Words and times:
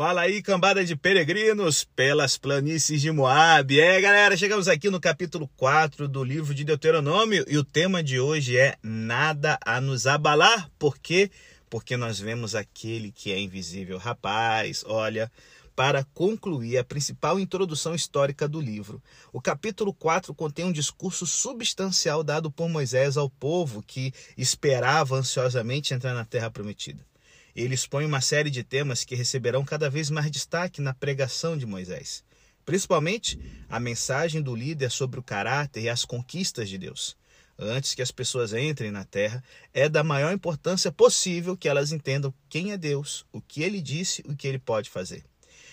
Fala 0.00 0.22
aí, 0.22 0.40
cambada 0.40 0.82
de 0.82 0.96
peregrinos 0.96 1.84
pelas 1.84 2.38
planícies 2.38 3.02
de 3.02 3.12
Moab. 3.12 3.78
É, 3.78 4.00
galera, 4.00 4.34
chegamos 4.34 4.66
aqui 4.66 4.88
no 4.88 4.98
capítulo 4.98 5.46
4 5.58 6.08
do 6.08 6.24
livro 6.24 6.54
de 6.54 6.64
Deuteronômio 6.64 7.44
e 7.46 7.58
o 7.58 7.62
tema 7.62 8.02
de 8.02 8.18
hoje 8.18 8.56
é 8.56 8.76
Nada 8.82 9.58
a 9.62 9.78
nos 9.78 10.06
abalar. 10.06 10.70
Por 10.78 10.96
quê? 10.96 11.30
Porque 11.68 11.98
nós 11.98 12.18
vemos 12.18 12.54
aquele 12.54 13.12
que 13.12 13.30
é 13.30 13.38
invisível. 13.38 13.98
Rapaz, 13.98 14.82
olha, 14.86 15.30
para 15.76 16.02
concluir 16.14 16.78
a 16.78 16.84
principal 16.84 17.38
introdução 17.38 17.94
histórica 17.94 18.48
do 18.48 18.58
livro. 18.58 19.02
O 19.34 19.38
capítulo 19.38 19.92
4 19.92 20.32
contém 20.32 20.64
um 20.64 20.72
discurso 20.72 21.26
substancial 21.26 22.24
dado 22.24 22.50
por 22.50 22.70
Moisés 22.70 23.18
ao 23.18 23.28
povo 23.28 23.82
que 23.86 24.14
esperava 24.34 25.16
ansiosamente 25.16 25.92
entrar 25.92 26.14
na 26.14 26.24
terra 26.24 26.50
prometida. 26.50 27.09
Ele 27.54 27.74
expõe 27.74 28.04
uma 28.04 28.20
série 28.20 28.50
de 28.50 28.62
temas 28.62 29.04
que 29.04 29.14
receberão 29.14 29.64
cada 29.64 29.90
vez 29.90 30.10
mais 30.10 30.30
destaque 30.30 30.80
na 30.80 30.94
pregação 30.94 31.56
de 31.56 31.66
Moisés, 31.66 32.24
principalmente 32.64 33.38
a 33.68 33.80
mensagem 33.80 34.40
do 34.40 34.54
líder 34.54 34.90
sobre 34.90 35.18
o 35.18 35.22
caráter 35.22 35.82
e 35.82 35.88
as 35.88 36.04
conquistas 36.04 36.68
de 36.68 36.78
Deus. 36.78 37.16
Antes 37.58 37.94
que 37.94 38.00
as 38.00 38.10
pessoas 38.10 38.54
entrem 38.54 38.90
na 38.90 39.04
terra, 39.04 39.44
é 39.74 39.88
da 39.88 40.02
maior 40.02 40.32
importância 40.32 40.90
possível 40.90 41.56
que 41.56 41.68
elas 41.68 41.92
entendam 41.92 42.32
quem 42.48 42.72
é 42.72 42.78
Deus, 42.78 43.26
o 43.30 43.40
que 43.40 43.62
ele 43.62 43.82
disse, 43.82 44.22
o 44.26 44.34
que 44.34 44.48
ele 44.48 44.58
pode 44.58 44.88
fazer. 44.88 45.24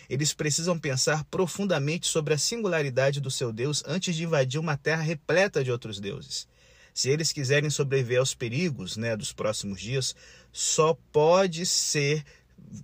Eles 0.09 0.33
precisam 0.33 0.77
pensar 0.77 1.23
profundamente 1.25 2.07
sobre 2.07 2.33
a 2.33 2.37
singularidade 2.37 3.21
do 3.21 3.31
seu 3.31 3.53
Deus 3.53 3.83
antes 3.85 4.15
de 4.15 4.23
invadir 4.23 4.59
uma 4.59 4.75
terra 4.75 5.01
repleta 5.01 5.63
de 5.63 5.71
outros 5.71 5.99
deuses. 5.99 6.47
Se 6.97 7.11
eles 7.11 7.31
quiserem 7.31 7.69
sobreviver 7.69 8.17
aos 8.17 8.33
perigos 8.33 8.97
né, 8.97 9.15
dos 9.15 9.31
próximos 9.31 9.79
dias, 9.79 10.15
só 10.51 10.97
pode 11.11 11.63
ser 11.63 12.25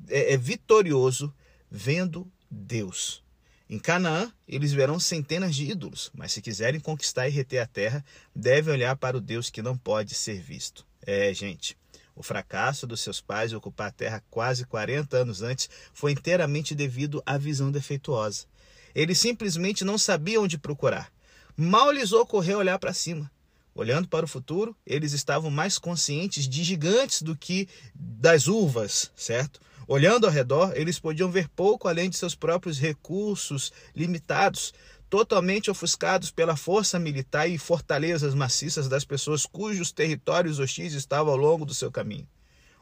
é, 0.07 0.33
é 0.33 0.37
vitorioso 0.37 1.33
vendo 1.67 2.31
Deus. 2.47 3.23
Em 3.67 3.79
Canaã, 3.79 4.31
eles 4.47 4.71
verão 4.71 4.99
centenas 4.99 5.55
de 5.55 5.65
ídolos, 5.65 6.11
mas 6.13 6.31
se 6.31 6.43
quiserem 6.43 6.79
conquistar 6.79 7.27
e 7.27 7.31
reter 7.31 7.57
a 7.57 7.65
terra, 7.65 8.05
devem 8.35 8.75
olhar 8.75 8.95
para 8.95 9.17
o 9.17 9.19
Deus 9.19 9.49
que 9.49 9.63
não 9.63 9.75
pode 9.75 10.13
ser 10.13 10.39
visto. 10.39 10.85
É, 11.01 11.33
gente, 11.33 11.75
o 12.15 12.21
fracasso 12.21 12.85
dos 12.85 13.01
seus 13.01 13.19
pais 13.19 13.51
em 13.51 13.55
ocupar 13.55 13.87
a 13.87 13.91
terra 13.91 14.23
quase 14.29 14.63
40 14.63 15.17
anos 15.17 15.41
antes 15.41 15.67
foi 15.91 16.11
inteiramente 16.11 16.75
devido 16.75 17.19
à 17.25 17.35
visão 17.35 17.71
defeituosa. 17.71 18.45
Eles 18.93 19.17
simplesmente 19.17 19.83
não 19.83 19.97
sabiam 19.97 20.43
onde 20.43 20.59
procurar. 20.59 21.11
Mal 21.57 21.91
lhes 21.91 22.11
ocorreu 22.11 22.59
olhar 22.59 22.77
para 22.77 22.93
cima. 22.93 23.31
Olhando 23.75 24.07
para 24.07 24.25
o 24.25 24.27
futuro, 24.27 24.75
eles 24.85 25.13
estavam 25.13 25.49
mais 25.49 25.79
conscientes 25.79 26.47
de 26.47 26.63
gigantes 26.63 27.23
do 27.23 27.35
que 27.35 27.67
das 27.95 28.47
uvas, 28.47 29.11
certo? 29.15 29.59
Olhando 29.87 30.25
ao 30.25 30.31
redor, 30.31 30.73
eles 30.75 30.99
podiam 30.99 31.29
ver 31.29 31.49
pouco 31.49 31.87
além 31.87 32.09
de 32.09 32.15
seus 32.15 32.35
próprios 32.35 32.77
recursos 32.77 33.73
limitados, 33.95 34.73
totalmente 35.09 35.71
ofuscados 35.71 36.31
pela 36.31 36.55
força 36.55 36.99
militar 36.99 37.49
e 37.49 37.57
fortalezas 37.57 38.33
maciças 38.35 38.87
das 38.87 39.03
pessoas 39.03 39.45
cujos 39.45 39.91
territórios 39.91 40.59
hostis 40.59 40.93
estavam 40.93 41.33
ao 41.33 41.37
longo 41.37 41.65
do 41.65 41.73
seu 41.73 41.91
caminho. 41.91 42.27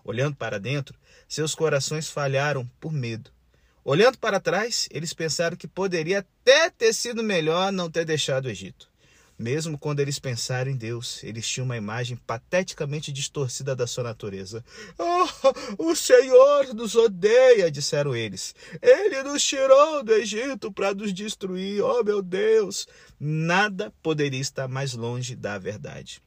Olhando 0.03 0.35
para 0.35 0.59
dentro, 0.59 0.97
seus 1.27 1.55
corações 1.55 2.09
falharam 2.09 2.69
por 2.79 2.91
medo. 2.91 3.31
Olhando 3.83 4.17
para 4.17 4.39
trás, 4.39 4.87
eles 4.91 5.13
pensaram 5.13 5.57
que 5.57 5.67
poderia 5.67 6.19
até 6.19 6.69
ter 6.69 6.93
sido 6.93 7.23
melhor 7.23 7.71
não 7.71 7.89
ter 7.89 8.05
deixado 8.05 8.45
o 8.45 8.49
Egito. 8.49 8.90
Mesmo 9.41 9.75
quando 9.75 10.01
eles 10.01 10.19
pensaram 10.19 10.69
em 10.69 10.75
Deus, 10.75 11.23
eles 11.23 11.49
tinham 11.49 11.65
uma 11.65 11.75
imagem 11.75 12.15
pateticamente 12.15 13.11
distorcida 13.11 13.75
da 13.75 13.87
sua 13.87 14.03
natureza. 14.03 14.63
Oh, 14.99 15.89
o 15.89 15.95
Senhor 15.95 16.71
nos 16.75 16.93
odeia, 16.93 17.71
disseram 17.71 18.15
eles. 18.15 18.53
Ele 18.79 19.23
nos 19.23 19.43
tirou 19.43 20.03
do 20.03 20.13
Egito 20.13 20.71
para 20.71 20.93
nos 20.93 21.11
destruir. 21.11 21.81
Oh, 21.83 22.03
meu 22.03 22.21
Deus! 22.21 22.87
Nada 23.19 23.91
poderia 24.03 24.39
estar 24.39 24.67
mais 24.67 24.93
longe 24.93 25.35
da 25.35 25.57
verdade. 25.57 26.21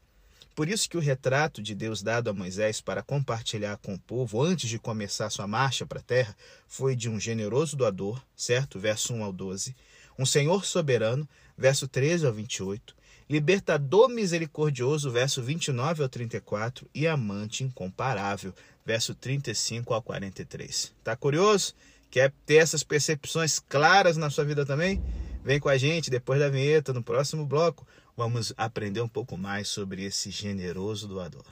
Por 0.53 0.69
isso 0.69 0.91
que 0.91 0.97
o 0.97 1.01
retrato 1.01 1.63
de 1.63 1.73
Deus 1.73 2.03
dado 2.03 2.31
a 2.31 2.35
Moisés 2.35 2.81
para 2.81 3.01
compartilhar 3.01 3.77
com 3.77 3.95
o 3.95 3.99
povo 4.01 4.43
antes 4.43 4.69
de 4.69 4.77
começar 4.81 5.31
sua 5.31 5.47
marcha 5.47 5.87
para 5.87 6.01
a 6.01 6.03
terra 6.03 6.37
foi 6.67 6.97
de 6.97 7.09
um 7.09 7.21
generoso 7.21 7.77
doador, 7.77 8.21
certo? 8.35 8.77
Verso 8.77 9.15
1 9.15 9.23
ao 9.23 9.33
12. 9.33 9.73
Um 10.19 10.27
Senhor 10.27 10.65
soberano, 10.65 11.29
verso 11.57 11.87
13 11.87 12.27
ao 12.27 12.33
28 12.33 13.04
libertador 13.29 14.09
misericordioso, 14.09 15.11
verso 15.11 15.43
29 15.43 16.03
ao 16.03 16.09
34, 16.09 16.89
e 16.95 17.07
amante 17.07 17.65
incomparável, 17.65 18.53
verso 18.85 19.15
35 19.15 19.95
ao 19.95 20.03
43. 20.03 20.93
Tá 21.03 21.17
curioso? 21.17 21.75
Quer 22.11 22.33
ter 22.47 22.57
essas 22.57 22.85
percepções 22.85 23.59
claras 23.59 24.17
na 24.17 24.31
sua 24.31 24.45
vida 24.45 24.65
também? 24.65 25.03
Vem 25.45 25.59
com 25.59 25.69
a 25.69 25.77
gente 25.77 26.11
depois 26.11 26.41
da 26.41 26.49
vinheta, 26.49 26.93
no 26.93 27.03
próximo 27.03 27.45
bloco, 27.45 27.87
vamos 28.17 28.53
aprender 28.57 29.01
um 29.01 29.09
pouco 29.09 29.37
mais 29.37 29.69
sobre 29.69 30.05
esse 30.05 30.31
generoso 30.31 31.09
doador. 31.09 31.45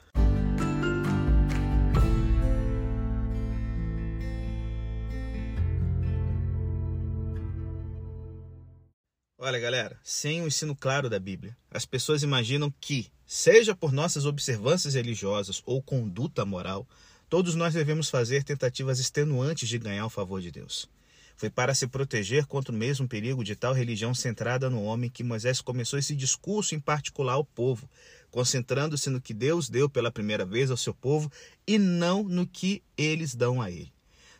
Olha, 9.45 9.59
galera, 9.59 9.99
sem 10.01 10.41
o 10.41 10.47
ensino 10.47 10.73
claro 10.73 11.09
da 11.09 11.19
Bíblia, 11.19 11.53
as 11.69 11.85
pessoas 11.85 12.23
imaginam 12.23 12.73
que, 12.79 13.11
seja 13.25 13.75
por 13.75 13.91
nossas 13.91 14.25
observâncias 14.25 14.93
religiosas 14.93 15.61
ou 15.65 15.83
conduta 15.83 16.45
moral, 16.45 16.87
todos 17.27 17.53
nós 17.53 17.73
devemos 17.73 18.09
fazer 18.09 18.45
tentativas 18.45 18.99
extenuantes 19.01 19.67
de 19.67 19.77
ganhar 19.77 20.05
o 20.05 20.09
favor 20.09 20.39
de 20.39 20.49
Deus. 20.49 20.89
Foi 21.35 21.49
para 21.49 21.75
se 21.75 21.87
proteger 21.87 22.45
contra 22.45 22.73
o 22.73 22.77
mesmo 22.77 23.05
perigo 23.05 23.43
de 23.43 23.53
tal 23.53 23.73
religião 23.73 24.15
centrada 24.15 24.69
no 24.69 24.81
homem 24.81 25.09
que 25.09 25.25
Moisés 25.25 25.59
começou 25.59 25.99
esse 25.99 26.15
discurso 26.15 26.73
em 26.73 26.79
particular 26.79 27.33
ao 27.33 27.43
povo, 27.43 27.89
concentrando-se 28.31 29.09
no 29.09 29.19
que 29.19 29.33
Deus 29.33 29.67
deu 29.67 29.89
pela 29.89 30.09
primeira 30.09 30.45
vez 30.45 30.71
ao 30.71 30.77
seu 30.77 30.93
povo 30.93 31.29
e 31.67 31.77
não 31.77 32.23
no 32.23 32.47
que 32.47 32.81
eles 32.95 33.35
dão 33.35 33.61
a 33.61 33.69
ele. 33.69 33.91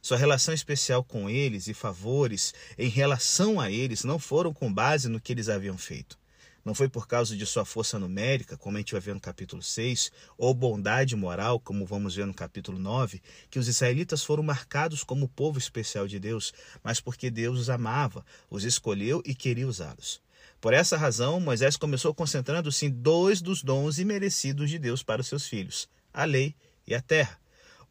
Sua 0.03 0.18
relação 0.18 0.53
especial 0.53 1.02
com 1.02 1.30
eles 1.30 1.68
e 1.69 1.74
favores 1.74 2.53
em 2.78 2.90
relação 2.90 3.58
a 3.58 3.72
eles 3.72 4.03
não 4.03 4.19
foram 4.19 4.53
com 4.53 4.72
base 4.72 5.08
no 5.08 5.18
que 5.18 5.31
eles 5.31 5.47
haviam 5.47 5.78
feito. 5.78 6.19
Não 6.66 6.75
foi 6.75 6.90
por 6.90 7.08
causa 7.08 7.38
de 7.38 7.46
sua 7.46 7.64
força 7.64 7.97
numérica, 7.97 8.58
como 8.58 8.75
a 8.75 8.81
gente 8.81 8.92
vai 8.92 9.00
ver 9.00 9.13
no 9.13 9.22
capítulo 9.22 9.63
6, 9.63 10.12
ou 10.38 10.53
bondade 10.53 11.16
moral, 11.16 11.58
como 11.58 11.86
vamos 11.86 12.16
ver 12.16 12.25
no 12.25 12.34
capítulo 12.34 12.78
9, 12.78 13.22
que 13.50 13.58
os 13.58 13.69
israelitas 13.69 14.25
foram 14.25 14.44
marcados 14.44 15.06
como 15.06 15.30
povo 15.30 15.58
especial 15.58 16.06
de 16.06 16.19
Deus, 16.19 16.53
mas 16.84 17.00
porque 17.00 17.31
Deus 17.31 17.58
os 17.58 17.69
amava, 17.69 18.25
os 18.50 18.66
escolheu 18.66 19.24
e 19.25 19.34
queria 19.34 19.69
usá-los. 19.69 20.22
Por 20.59 20.74
essa 20.74 20.97
razão, 20.97 21.40
Moisés 21.40 21.78
começou 21.78 22.13
concentrando-se 22.13 22.88
em 22.88 22.90
dois 22.90 23.42
dos 23.42 23.63
dons 23.63 24.00
imerecidos 24.00 24.69
de 24.69 24.78
Deus 24.78 25.02
para 25.02 25.22
os 25.22 25.28
seus 25.28 25.47
filhos: 25.47 25.88
a 26.13 26.25
lei 26.25 26.53
e 26.86 26.94
a 26.94 27.02
terra. 27.02 27.43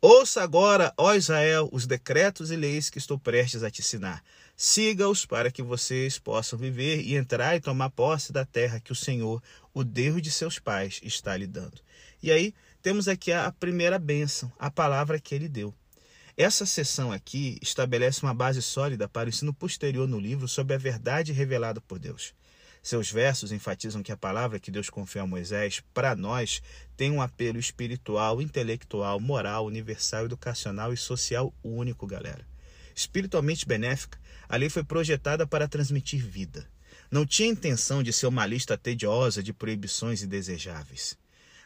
Ouça 0.04 0.42
agora, 0.42 0.92
ó 0.96 1.14
Israel, 1.14 1.68
os 1.70 1.86
decretos 1.86 2.50
e 2.50 2.56
leis 2.56 2.90
que 2.90 2.98
estou 2.98 3.16
prestes 3.16 3.62
a 3.62 3.70
te 3.70 3.82
ensinar. 3.82 4.20
Siga-os 4.56 5.24
para 5.24 5.48
que 5.48 5.62
vocês 5.62 6.18
possam 6.18 6.58
viver 6.58 7.02
e 7.02 7.14
entrar 7.14 7.54
e 7.54 7.60
tomar 7.60 7.88
posse 7.88 8.32
da 8.32 8.44
terra 8.44 8.80
que 8.80 8.90
o 8.90 8.96
Senhor, 8.96 9.40
o 9.72 9.84
Deus 9.84 10.20
de 10.20 10.28
seus 10.28 10.58
pais, 10.58 10.98
está 11.04 11.36
lhe 11.36 11.46
dando. 11.46 11.80
E 12.20 12.32
aí 12.32 12.52
temos 12.82 13.06
aqui 13.06 13.30
a 13.30 13.52
primeira 13.52 13.96
bênção, 13.96 14.50
a 14.58 14.68
palavra 14.72 15.20
que 15.20 15.36
ele 15.36 15.48
deu. 15.48 15.72
Essa 16.36 16.66
sessão 16.66 17.12
aqui 17.12 17.56
estabelece 17.62 18.24
uma 18.24 18.34
base 18.34 18.60
sólida 18.60 19.08
para 19.08 19.26
o 19.26 19.28
ensino 19.28 19.54
posterior 19.54 20.08
no 20.08 20.18
livro 20.18 20.48
sobre 20.48 20.74
a 20.74 20.78
verdade 20.78 21.30
revelada 21.32 21.80
por 21.80 22.00
Deus. 22.00 22.34
Seus 22.82 23.12
versos 23.12 23.52
enfatizam 23.52 24.02
que 24.02 24.10
a 24.10 24.16
palavra 24.16 24.58
que 24.58 24.70
Deus 24.70 24.90
confiou 24.90 25.22
a 25.22 25.26
Moisés, 25.26 25.80
para 25.94 26.16
nós, 26.16 26.60
tem 26.96 27.12
um 27.12 27.22
apelo 27.22 27.60
espiritual, 27.60 28.42
intelectual, 28.42 29.20
moral, 29.20 29.66
universal, 29.66 30.24
educacional 30.24 30.92
e 30.92 30.96
social 30.96 31.54
único, 31.62 32.08
galera. 32.08 32.44
Espiritualmente 32.92 33.64
benéfica, 33.64 34.18
a 34.48 34.56
lei 34.56 34.68
foi 34.68 34.82
projetada 34.82 35.46
para 35.46 35.68
transmitir 35.68 36.26
vida. 36.26 36.68
Não 37.08 37.24
tinha 37.24 37.48
intenção 37.48 38.02
de 38.02 38.12
ser 38.12 38.26
uma 38.26 38.44
lista 38.46 38.76
tediosa 38.76 39.44
de 39.44 39.52
proibições 39.52 40.24
indesejáveis. 40.24 41.16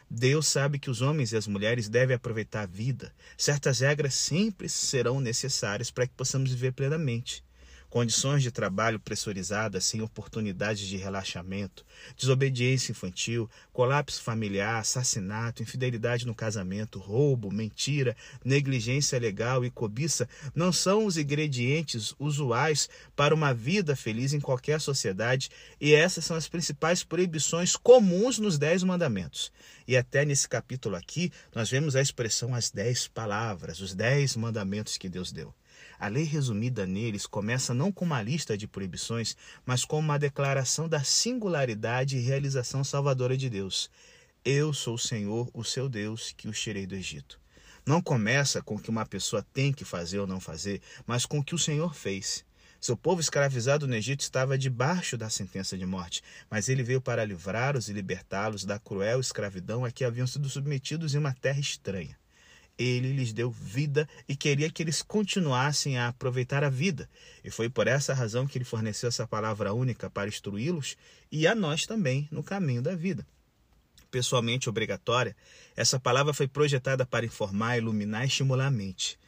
Deus 0.09 0.47
sabe 0.47 0.77
que 0.77 0.89
os 0.89 1.01
homens 1.01 1.31
e 1.31 1.37
as 1.37 1.47
mulheres 1.47 1.89
devem 1.89 2.15
aproveitar 2.15 2.61
a 2.61 2.67
vida. 2.67 3.11
Certas 3.35 3.79
regras 3.79 4.13
sempre 4.13 4.69
serão 4.69 5.19
necessárias 5.19 5.89
para 5.89 6.05
que 6.05 6.13
possamos 6.13 6.51
viver 6.51 6.73
plenamente 6.73 7.43
condições 7.97 8.43
de 8.43 8.51
trabalho 8.51 8.99
pressurizadas 8.99 9.83
sem 9.83 10.03
oportunidades 10.03 10.87
de 10.87 10.97
relaxamento, 10.97 11.83
desobediência 12.15 12.91
infantil, 12.91 13.49
colapso 13.73 14.21
familiar, 14.21 14.81
assassinato, 14.81 15.63
infidelidade 15.63 16.27
no 16.27 16.35
casamento, 16.35 16.99
roubo, 16.99 17.51
mentira, 17.51 18.15
negligência 18.45 19.17
legal 19.17 19.65
e 19.65 19.71
cobiça 19.71 20.29
não 20.53 20.71
são 20.71 21.07
os 21.07 21.17
ingredientes 21.17 22.13
usuais 22.19 22.87
para 23.15 23.33
uma 23.33 23.51
vida 23.51 23.95
feliz 23.95 24.31
em 24.31 24.39
qualquer 24.39 24.79
sociedade 24.79 25.49
e 25.81 25.95
essas 25.95 26.23
são 26.23 26.37
as 26.37 26.47
principais 26.47 27.03
proibições 27.03 27.75
comuns 27.75 28.37
nos 28.37 28.59
Dez 28.59 28.83
Mandamentos. 28.83 29.51
E 29.87 29.97
até 29.97 30.23
nesse 30.23 30.47
capítulo 30.47 30.95
aqui, 30.95 31.31
nós 31.55 31.67
vemos 31.71 31.95
a 31.95 32.01
expressão 32.01 32.53
as 32.53 32.69
dez 32.69 33.07
palavras, 33.07 33.79
os 33.79 33.95
dez 33.95 34.35
mandamentos 34.35 34.97
que 34.97 35.09
Deus 35.09 35.31
deu. 35.31 35.51
A 35.99 36.07
lei 36.07 36.23
resumida 36.23 36.85
neles 36.85 37.25
começa 37.25 37.73
não 37.73 37.91
com 37.91 38.05
uma 38.05 38.21
lista 38.21 38.55
de 38.55 38.67
proibições, 38.67 39.35
mas 39.65 39.83
com 39.83 39.97
uma 39.97 40.19
declaração 40.19 40.87
da 40.87 41.03
singularidade 41.03 42.17
e 42.17 42.21
realização 42.21 42.83
salvadora 42.83 43.35
de 43.35 43.49
Deus. 43.49 43.89
Eu 44.45 44.73
sou 44.73 44.93
o 44.93 44.99
Senhor, 44.99 45.49
o 45.53 45.63
seu 45.63 45.89
Deus, 45.89 46.33
que 46.37 46.47
os 46.47 46.61
tirei 46.61 46.85
do 46.85 46.93
Egito. 46.93 47.39
Não 47.83 48.01
começa 48.01 48.61
com 48.61 48.75
o 48.75 48.79
que 48.79 48.89
uma 48.89 49.05
pessoa 49.05 49.45
tem 49.53 49.73
que 49.73 49.83
fazer 49.83 50.19
ou 50.19 50.27
não 50.27 50.39
fazer, 50.39 50.81
mas 51.05 51.25
com 51.25 51.39
o 51.39 51.43
que 51.43 51.55
o 51.55 51.59
Senhor 51.59 51.95
fez. 51.95 52.45
Seu 52.79 52.95
povo 52.95 53.19
escravizado 53.19 53.87
no 53.87 53.95
Egito 53.95 54.21
estava 54.21 54.57
debaixo 54.57 55.17
da 55.17 55.31
sentença 55.31 55.75
de 55.75 55.85
morte, 55.85 56.21
mas 56.49 56.69
ele 56.69 56.83
veio 56.83 57.01
para 57.01 57.25
livrá-los 57.25 57.89
e 57.89 57.93
libertá-los 57.93 58.65
da 58.65 58.77
cruel 58.77 59.19
escravidão 59.19 59.83
a 59.83 59.91
que 59.91 60.05
haviam 60.05 60.27
sido 60.27 60.47
submetidos 60.47 61.15
em 61.15 61.17
uma 61.17 61.33
terra 61.33 61.59
estranha. 61.59 62.15
Ele 62.77 63.13
lhes 63.13 63.33
deu 63.33 63.49
vida 63.49 64.07
e 64.27 64.35
queria 64.35 64.69
que 64.69 64.83
eles 64.83 65.01
continuassem 65.01 65.97
a 65.97 66.09
aproveitar 66.09 66.63
a 66.63 66.69
vida. 66.69 67.09
E 67.43 67.49
foi 67.49 67.69
por 67.69 67.87
essa 67.87 68.13
razão 68.13 68.45
que 68.45 68.57
ele 68.57 68.65
forneceu 68.65 69.09
essa 69.09 69.27
palavra 69.27 69.73
única 69.73 70.09
para 70.09 70.29
instruí-los 70.29 70.95
e 71.31 71.47
a 71.47 71.55
nós 71.55 71.85
também 71.85 72.27
no 72.31 72.43
caminho 72.43 72.81
da 72.81 72.95
vida. 72.95 73.25
Pessoalmente 74.11 74.69
obrigatória, 74.69 75.35
essa 75.75 75.99
palavra 75.99 76.33
foi 76.33 76.47
projetada 76.47 77.05
para 77.05 77.25
informar, 77.25 77.77
iluminar 77.77 78.23
e 78.23 78.27
estimular 78.27 78.67
a 78.67 78.71
mente. 78.71 79.19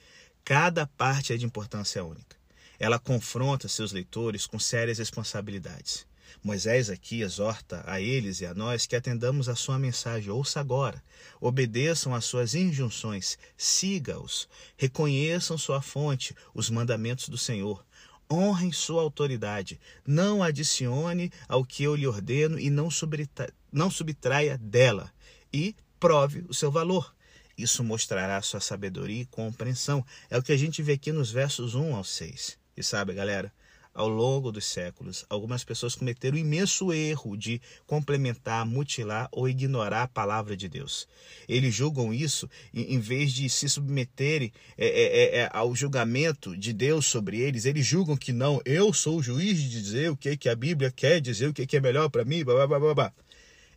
Cada 0.44 0.88
parte 0.88 1.34
é 1.34 1.38
de 1.38 1.46
importância 1.46 2.04
única. 2.04 2.38
Ela 2.80 2.98
confronta 2.98 3.68
seus 3.68 3.92
leitores 3.92 4.46
com 4.46 4.58
sérias 4.58 5.00
responsabilidades. 5.00 6.08
Moisés 6.42 6.90
aqui 6.90 7.22
exorta 7.22 7.84
a 7.86 8.00
eles 8.00 8.40
e 8.40 8.46
a 8.46 8.54
nós 8.54 8.86
que 8.86 8.96
atendamos 8.96 9.50
a 9.50 9.56
sua 9.56 9.78
mensagem. 9.78 10.32
Ouça 10.32 10.60
agora, 10.60 11.04
obedeçam 11.42 12.16
às 12.16 12.26
suas 12.26 12.56
injunções, 12.56 13.38
siga-os, 13.58 14.48
reconheçam 14.78 15.58
sua 15.58 15.82
fonte, 15.82 16.34
os 16.54 16.70
mandamentos 16.70 17.28
do 17.28 17.38
Senhor. 17.38 17.86
Honrem 18.32 18.72
sua 18.72 19.02
autoridade, 19.02 19.80
não 20.06 20.42
adicione 20.42 21.32
ao 21.48 21.66
que 21.66 21.84
eu 21.84 21.96
lhe 21.96 22.08
ordeno 22.08 22.60
e 22.60 22.70
não, 22.70 22.88
não 23.72 23.90
subtraia 23.90 24.58
dela, 24.58 25.12
e 25.52 25.76
prove 26.00 26.46
o 26.48 26.54
seu 26.54 26.72
valor. 26.72 27.14
Isso 27.58 27.84
mostrará 27.84 28.42
sua 28.42 28.62
sabedoria 28.62 29.24
e 29.24 29.26
compreensão. 29.26 30.06
É 30.30 30.38
o 30.38 30.44
que 30.44 30.54
a 30.54 30.58
gente 30.58 30.82
vê 30.82 30.94
aqui 30.94 31.12
nos 31.12 31.30
versos 31.30 31.76
1 31.76 31.96
ao 31.96 32.06
6. 32.06 32.58
E 32.78 32.82
sabe, 32.82 33.14
galera, 33.14 33.52
ao 34.00 34.08
longo 34.08 34.50
dos 34.50 34.64
séculos, 34.64 35.26
algumas 35.30 35.66
pessoas 35.66 35.94
cometeram 35.94 36.38
o 36.38 36.40
imenso 36.40 36.94
erro 36.94 37.36
de 37.36 37.62
complementar, 37.86 38.66
mutilar 38.66 39.28
ou 39.30 39.50
ignorar 39.50 40.04
a 40.04 40.08
palavra 40.08 40.56
de 40.56 40.70
Deus. 40.70 41.06
Eles 41.50 41.76
julgam 41.76 42.14
isso 42.14 42.50
em 42.74 42.98
vez 42.98 43.34
de 43.34 43.50
se 43.50 43.68
submeterem 43.68 44.54
é, 44.78 44.88
é, 44.88 45.02
é, 45.02 45.38
é, 45.40 45.50
ao 45.52 45.76
julgamento 45.76 46.56
de 46.56 46.72
Deus 46.72 47.08
sobre 47.08 47.42
eles. 47.42 47.66
Eles 47.66 47.86
julgam 47.86 48.16
que 48.16 48.32
não, 48.32 48.62
eu 48.64 48.94
sou 48.94 49.18
o 49.18 49.22
juiz 49.22 49.62
de 49.62 49.70
dizer 49.70 50.10
o 50.10 50.16
que, 50.16 50.38
que 50.38 50.48
a 50.48 50.56
Bíblia 50.56 50.90
quer 50.90 51.20
dizer, 51.20 51.50
o 51.50 51.54
que, 51.54 51.68
que 51.68 51.76
é 51.76 51.82
melhor 51.82 52.08
para 52.08 52.24
mim, 52.24 52.42
blá, 52.42 52.66
blá, 52.66 52.80
blá, 52.80 52.96
blá. 52.96 53.14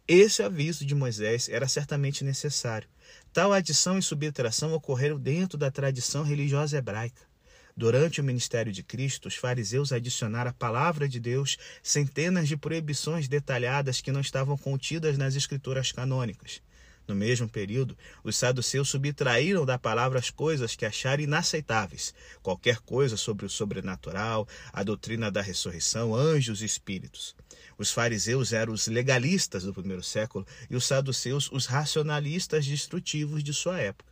Esse 0.07 0.41
aviso 0.45 0.87
de 0.87 0.95
Moisés 0.95 1.49
era 1.49 1.67
certamente 1.67 2.23
necessário. 2.23 2.89
Tal 3.33 3.53
adição 3.53 3.99
e 3.99 4.03
subtração 4.03 4.73
ocorreram 4.73 5.19
dentro 5.19 5.59
da 5.59 5.69
tradição 5.69 6.23
religiosa 6.23 6.79
hebraica. 6.79 7.32
Durante 7.77 8.21
o 8.21 8.25
ministério 8.25 8.71
de 8.71 8.83
Cristo, 8.83 9.29
os 9.29 9.35
fariseus 9.35 9.93
adicionaram 9.93 10.51
à 10.51 10.55
palavra 10.55 11.09
de 11.09 11.19
Deus 11.19 11.57
centenas 11.83 12.47
de 12.47 12.57
proibições 12.57 13.29
detalhadas 13.29 14.01
que 14.01 14.13
não 14.13 14.21
estavam 14.21 14.59
contidas 14.59 15.17
nas 15.17 15.35
escrituras 15.35 15.91
canônicas. 15.91 16.61
No 17.09 17.15
mesmo 17.15 17.49
período, 17.49 17.97
os 18.23 18.37
saduceus 18.37 18.91
subtraíram 18.91 19.67
da 19.67 19.79
palavra 19.79 20.19
as 20.19 20.31
coisas 20.31 20.77
que 20.77 20.87
acharam 20.87 21.25
inaceitáveis, 21.25 22.15
qualquer 22.43 22.79
coisa 22.79 23.17
sobre 23.17 23.45
o 23.45 23.51
sobrenatural, 23.51 24.47
a 24.73 24.85
doutrina 24.85 25.31
da 25.31 25.43
ressurreição, 25.43 26.15
anjos 26.15 26.63
e 26.63 26.65
espíritos. 26.65 27.35
Os 27.77 27.91
fariseus 27.91 28.53
eram 28.53 28.73
os 28.73 28.87
legalistas 28.87 29.65
do 29.65 29.75
primeiro 29.75 30.03
século 30.03 30.47
e 30.71 30.77
os 30.77 30.85
saduceus 30.85 31.51
os 31.51 31.67
racionalistas 31.67 32.67
destrutivos 32.67 33.43
de 33.43 33.53
sua 33.53 33.81
época. 33.81 34.12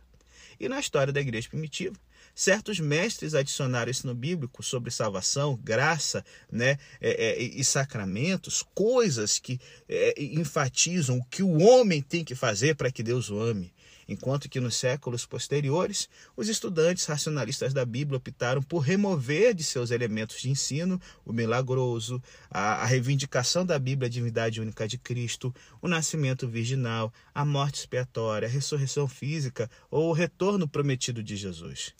E 0.61 0.69
na 0.69 0.79
história 0.79 1.11
da 1.11 1.19
igreja 1.19 1.49
primitiva, 1.49 1.95
Certos 2.33 2.79
mestres 2.79 3.33
adicionaram 3.33 3.91
isso 3.91 4.07
no 4.07 4.15
bíblico 4.15 4.63
sobre 4.63 4.89
salvação, 4.89 5.59
graça 5.61 6.23
né, 6.51 6.77
é, 7.01 7.09
é, 7.11 7.41
e 7.41 7.63
sacramentos, 7.63 8.63
coisas 8.73 9.37
que 9.37 9.59
é, 9.87 10.13
enfatizam 10.17 11.17
o 11.17 11.25
que 11.25 11.43
o 11.43 11.59
homem 11.59 12.01
tem 12.01 12.23
que 12.23 12.35
fazer 12.35 12.75
para 12.75 12.91
que 12.91 13.03
Deus 13.03 13.29
o 13.29 13.39
ame 13.39 13.73
enquanto 14.11 14.49
que 14.49 14.59
nos 14.59 14.75
séculos 14.75 15.25
posteriores, 15.25 16.09
os 16.35 16.49
estudantes 16.49 17.05
racionalistas 17.05 17.73
da 17.73 17.85
Bíblia 17.85 18.17
optaram 18.17 18.61
por 18.61 18.79
remover 18.79 19.53
de 19.53 19.63
seus 19.63 19.89
elementos 19.89 20.41
de 20.41 20.49
ensino 20.49 20.99
o 21.25 21.31
milagroso, 21.31 22.21
a, 22.49 22.83
a 22.83 22.85
reivindicação 22.85 23.65
da 23.65 23.79
Bíblia, 23.79 24.07
a 24.07 24.09
divindade 24.09 24.59
única 24.59 24.87
de 24.87 24.97
Cristo, 24.97 25.53
o 25.81 25.87
nascimento 25.87 26.47
virginal, 26.47 27.13
a 27.33 27.45
morte 27.45 27.79
expiatória, 27.79 28.47
a 28.47 28.51
ressurreição 28.51 29.07
física 29.07 29.69
ou 29.89 30.09
o 30.09 30.13
retorno 30.13 30.67
prometido 30.67 31.23
de 31.23 31.35
Jesus. 31.35 31.93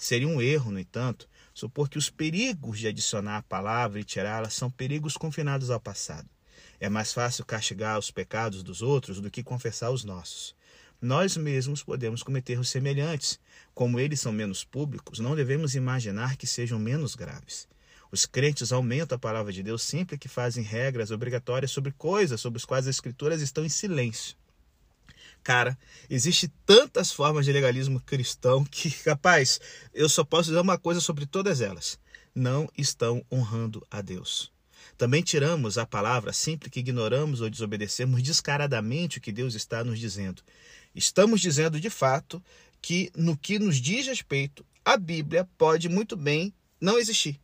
Seria 0.00 0.28
um 0.28 0.40
erro, 0.40 0.70
no 0.70 0.78
entanto, 0.78 1.28
supor 1.52 1.88
que 1.88 1.98
os 1.98 2.08
perigos 2.08 2.78
de 2.78 2.88
adicionar 2.88 3.38
a 3.38 3.42
palavra 3.42 4.00
e 4.00 4.04
tirá-la 4.04 4.48
são 4.48 4.70
perigos 4.70 5.16
confinados 5.16 5.70
ao 5.70 5.80
passado. 5.80 6.28
É 6.80 6.88
mais 6.88 7.12
fácil 7.12 7.44
castigar 7.44 7.98
os 7.98 8.10
pecados 8.10 8.62
dos 8.62 8.80
outros 8.80 9.20
do 9.20 9.30
que 9.30 9.42
confessar 9.42 9.90
os 9.90 10.04
nossos. 10.04 10.54
Nós 11.00 11.36
mesmos 11.36 11.82
podemos 11.84 12.24
cometer 12.24 12.54
erros 12.54 12.70
semelhantes. 12.70 13.38
Como 13.72 14.00
eles 14.00 14.20
são 14.20 14.32
menos 14.32 14.64
públicos, 14.64 15.20
não 15.20 15.36
devemos 15.36 15.76
imaginar 15.76 16.36
que 16.36 16.46
sejam 16.46 16.76
menos 16.76 17.14
graves. 17.14 17.68
Os 18.10 18.26
crentes 18.26 18.72
aumentam 18.72 19.14
a 19.14 19.18
palavra 19.18 19.52
de 19.52 19.62
Deus 19.62 19.82
sempre 19.82 20.18
que 20.18 20.28
fazem 20.28 20.64
regras 20.64 21.12
obrigatórias 21.12 21.70
sobre 21.70 21.92
coisas 21.92 22.40
sobre 22.40 22.56
as 22.56 22.64
quais 22.64 22.88
as 22.88 22.96
escrituras 22.96 23.40
estão 23.40 23.64
em 23.64 23.68
silêncio. 23.68 24.36
Cara, 25.44 25.78
existe 26.10 26.48
tantas 26.66 27.12
formas 27.12 27.44
de 27.46 27.52
legalismo 27.52 28.00
cristão 28.00 28.64
que, 28.64 28.90
capaz, 28.90 29.60
eu 29.94 30.08
só 30.08 30.24
posso 30.24 30.50
dizer 30.50 30.60
uma 30.60 30.78
coisa 30.78 31.00
sobre 31.00 31.26
todas 31.26 31.60
elas: 31.60 31.96
não 32.34 32.68
estão 32.76 33.24
honrando 33.30 33.86
a 33.88 34.00
Deus. 34.00 34.50
Também 34.96 35.22
tiramos 35.22 35.78
a 35.78 35.86
palavra 35.86 36.32
sempre 36.32 36.68
que 36.68 36.80
ignoramos 36.80 37.40
ou 37.40 37.48
desobedecemos 37.48 38.20
descaradamente 38.20 39.18
o 39.18 39.20
que 39.20 39.30
Deus 39.30 39.54
está 39.54 39.84
nos 39.84 39.98
dizendo. 39.98 40.42
Estamos 40.98 41.40
dizendo 41.40 41.78
de 41.78 41.88
fato 41.88 42.42
que, 42.82 43.12
no 43.14 43.36
que 43.36 43.56
nos 43.56 43.76
diz 43.76 44.08
respeito, 44.08 44.66
a 44.84 44.96
Bíblia 44.96 45.48
pode 45.56 45.88
muito 45.88 46.16
bem 46.16 46.52
não 46.80 46.98
existir. 46.98 47.40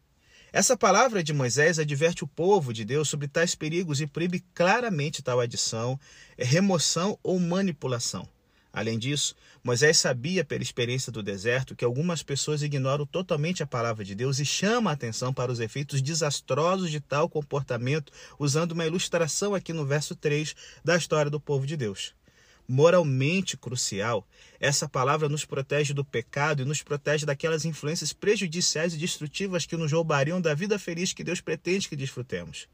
Essa 0.52 0.76
palavra 0.76 1.22
de 1.22 1.32
Moisés 1.32 1.78
adverte 1.78 2.24
o 2.24 2.26
povo 2.26 2.72
de 2.72 2.84
Deus 2.84 3.08
sobre 3.08 3.28
tais 3.28 3.54
perigos 3.54 4.00
e 4.00 4.08
proíbe 4.08 4.44
claramente 4.52 5.22
tal 5.22 5.38
adição, 5.38 5.96
remoção 6.36 7.16
ou 7.22 7.38
manipulação. 7.38 8.28
Além 8.72 8.98
disso, 8.98 9.36
Moisés 9.62 9.98
sabia 9.98 10.44
pela 10.44 10.64
experiência 10.64 11.12
do 11.12 11.22
deserto 11.22 11.76
que 11.76 11.84
algumas 11.84 12.24
pessoas 12.24 12.60
ignoram 12.60 13.06
totalmente 13.06 13.62
a 13.62 13.66
palavra 13.68 14.04
de 14.04 14.16
Deus 14.16 14.40
e 14.40 14.44
chama 14.44 14.90
a 14.90 14.94
atenção 14.94 15.32
para 15.32 15.52
os 15.52 15.60
efeitos 15.60 16.02
desastrosos 16.02 16.90
de 16.90 16.98
tal 16.98 17.28
comportamento, 17.28 18.12
usando 18.36 18.72
uma 18.72 18.84
ilustração 18.84 19.54
aqui 19.54 19.72
no 19.72 19.86
verso 19.86 20.16
3 20.16 20.56
da 20.84 20.96
história 20.96 21.30
do 21.30 21.38
povo 21.38 21.64
de 21.64 21.76
Deus 21.76 22.14
moralmente 22.68 23.56
crucial, 23.56 24.26
essa 24.58 24.88
palavra 24.88 25.28
nos 25.28 25.44
protege 25.44 25.92
do 25.92 26.04
pecado 26.04 26.62
e 26.62 26.64
nos 26.64 26.82
protege 26.82 27.26
daquelas 27.26 27.64
influências 27.64 28.12
prejudiciais 28.12 28.94
e 28.94 28.98
destrutivas 28.98 29.66
que 29.66 29.76
nos 29.76 29.92
roubariam 29.92 30.40
da 30.40 30.54
vida 30.54 30.78
feliz 30.78 31.12
que 31.12 31.24
Deus 31.24 31.40
pretende 31.40 31.88
que 31.88 31.96
desfrutemos. 31.96 32.68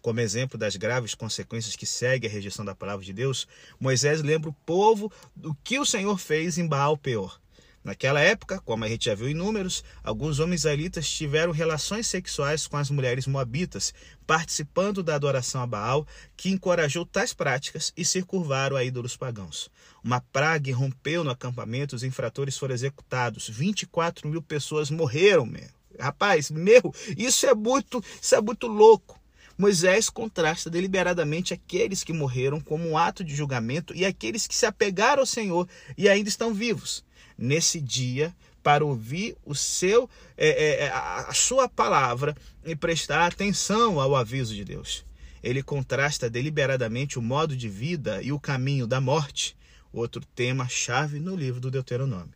Como 0.00 0.20
exemplo 0.20 0.58
das 0.58 0.74
graves 0.74 1.14
consequências 1.14 1.76
que 1.76 1.86
segue 1.86 2.26
a 2.26 2.30
rejeição 2.30 2.64
da 2.64 2.74
palavra 2.74 3.04
de 3.04 3.12
Deus, 3.12 3.46
Moisés 3.78 4.20
lembra 4.20 4.50
o 4.50 4.56
povo 4.66 5.12
do 5.34 5.54
que 5.62 5.78
o 5.78 5.86
Senhor 5.86 6.18
fez 6.18 6.58
em 6.58 6.66
Baal 6.66 6.96
Peor. 6.96 7.40
Naquela 7.84 8.20
época, 8.20 8.60
como 8.60 8.84
a 8.84 8.88
gente 8.88 9.06
já 9.06 9.14
viu 9.14 9.28
em 9.28 9.34
números, 9.34 9.82
alguns 10.04 10.38
homens 10.38 10.60
israelitas 10.60 11.10
tiveram 11.10 11.52
relações 11.52 12.06
sexuais 12.06 12.66
com 12.68 12.76
as 12.76 12.90
mulheres 12.90 13.26
moabitas, 13.26 13.92
participando 14.24 15.02
da 15.02 15.16
adoração 15.16 15.60
a 15.60 15.66
Baal, 15.66 16.06
que 16.36 16.50
encorajou 16.50 17.04
tais 17.04 17.34
práticas 17.34 17.92
e 17.96 18.04
se 18.04 18.22
curvaram 18.22 18.76
a 18.76 18.84
ídolos 18.84 19.16
pagãos. 19.16 19.68
Uma 20.02 20.20
praga 20.20 20.70
irrompeu 20.70 21.24
no 21.24 21.30
acampamento, 21.30 21.96
os 21.96 22.04
infratores 22.04 22.56
foram 22.56 22.74
executados, 22.74 23.48
24 23.48 24.28
mil 24.28 24.42
pessoas 24.42 24.88
morreram, 24.88 25.44
meu. 25.44 25.68
Rapaz, 25.98 26.50
meu, 26.50 26.94
isso 27.16 27.46
é 27.46 27.54
muito, 27.54 28.02
isso 28.20 28.34
é 28.34 28.40
muito 28.40 28.66
louco. 28.66 29.21
Moisés 29.56 30.08
contrasta 30.08 30.70
deliberadamente 30.70 31.52
aqueles 31.52 32.02
que 32.02 32.12
morreram 32.12 32.60
como 32.60 32.88
um 32.88 32.96
ato 32.96 33.22
de 33.22 33.34
julgamento 33.34 33.94
e 33.94 34.04
aqueles 34.04 34.46
que 34.46 34.54
se 34.54 34.66
apegaram 34.66 35.20
ao 35.20 35.26
Senhor 35.26 35.68
e 35.96 36.08
ainda 36.08 36.28
estão 36.28 36.54
vivos 36.54 37.04
nesse 37.36 37.80
dia 37.80 38.34
para 38.62 38.84
ouvir 38.84 39.36
o 39.44 39.54
seu, 39.54 40.08
é, 40.36 40.48
é, 40.48 40.84
é 40.84 40.88
a 40.90 41.32
sua 41.34 41.68
palavra 41.68 42.36
e 42.64 42.76
prestar 42.76 43.26
atenção 43.26 44.00
ao 44.00 44.14
aviso 44.14 44.54
de 44.54 44.64
Deus. 44.64 45.04
Ele 45.42 45.62
contrasta 45.62 46.30
deliberadamente 46.30 47.18
o 47.18 47.22
modo 47.22 47.56
de 47.56 47.68
vida 47.68 48.22
e 48.22 48.30
o 48.30 48.38
caminho 48.38 48.86
da 48.86 49.00
morte, 49.00 49.56
outro 49.92 50.24
tema 50.36 50.68
chave 50.68 51.18
no 51.18 51.34
livro 51.34 51.60
do 51.60 51.70
Deuteronômio. 51.70 52.34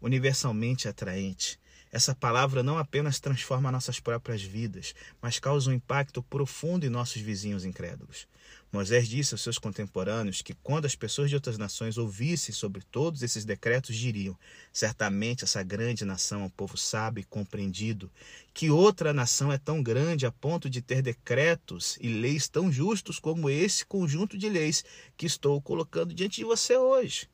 Universalmente 0.00 0.88
atraente, 0.88 1.58
Essa 1.96 2.14
palavra 2.14 2.62
não 2.62 2.76
apenas 2.76 3.18
transforma 3.18 3.72
nossas 3.72 3.98
próprias 3.98 4.42
vidas, 4.42 4.94
mas 5.18 5.38
causa 5.38 5.70
um 5.70 5.72
impacto 5.72 6.22
profundo 6.22 6.84
em 6.84 6.90
nossos 6.90 7.22
vizinhos 7.22 7.64
incrédulos. 7.64 8.28
Moisés 8.70 9.08
disse 9.08 9.32
aos 9.32 9.40
seus 9.40 9.58
contemporâneos 9.58 10.42
que 10.42 10.52
quando 10.62 10.84
as 10.84 10.94
pessoas 10.94 11.30
de 11.30 11.36
outras 11.36 11.56
nações 11.56 11.96
ouvissem 11.96 12.54
sobre 12.54 12.82
todos 12.90 13.22
esses 13.22 13.46
decretos, 13.46 13.96
diriam: 13.96 14.38
certamente 14.74 15.44
essa 15.44 15.62
grande 15.62 16.04
nação 16.04 16.42
é 16.42 16.44
um 16.44 16.50
povo 16.50 16.76
sábio 16.76 17.22
e 17.22 17.24
compreendido. 17.24 18.12
Que 18.52 18.68
outra 18.68 19.14
nação 19.14 19.50
é 19.50 19.56
tão 19.56 19.82
grande 19.82 20.26
a 20.26 20.30
ponto 20.30 20.68
de 20.68 20.82
ter 20.82 21.00
decretos 21.00 21.96
e 21.98 22.08
leis 22.08 22.46
tão 22.46 22.70
justos 22.70 23.18
como 23.18 23.48
esse 23.48 23.86
conjunto 23.86 24.36
de 24.36 24.50
leis 24.50 24.84
que 25.16 25.24
estou 25.24 25.62
colocando 25.62 26.12
diante 26.12 26.36
de 26.36 26.44
você 26.44 26.76
hoje? 26.76 27.26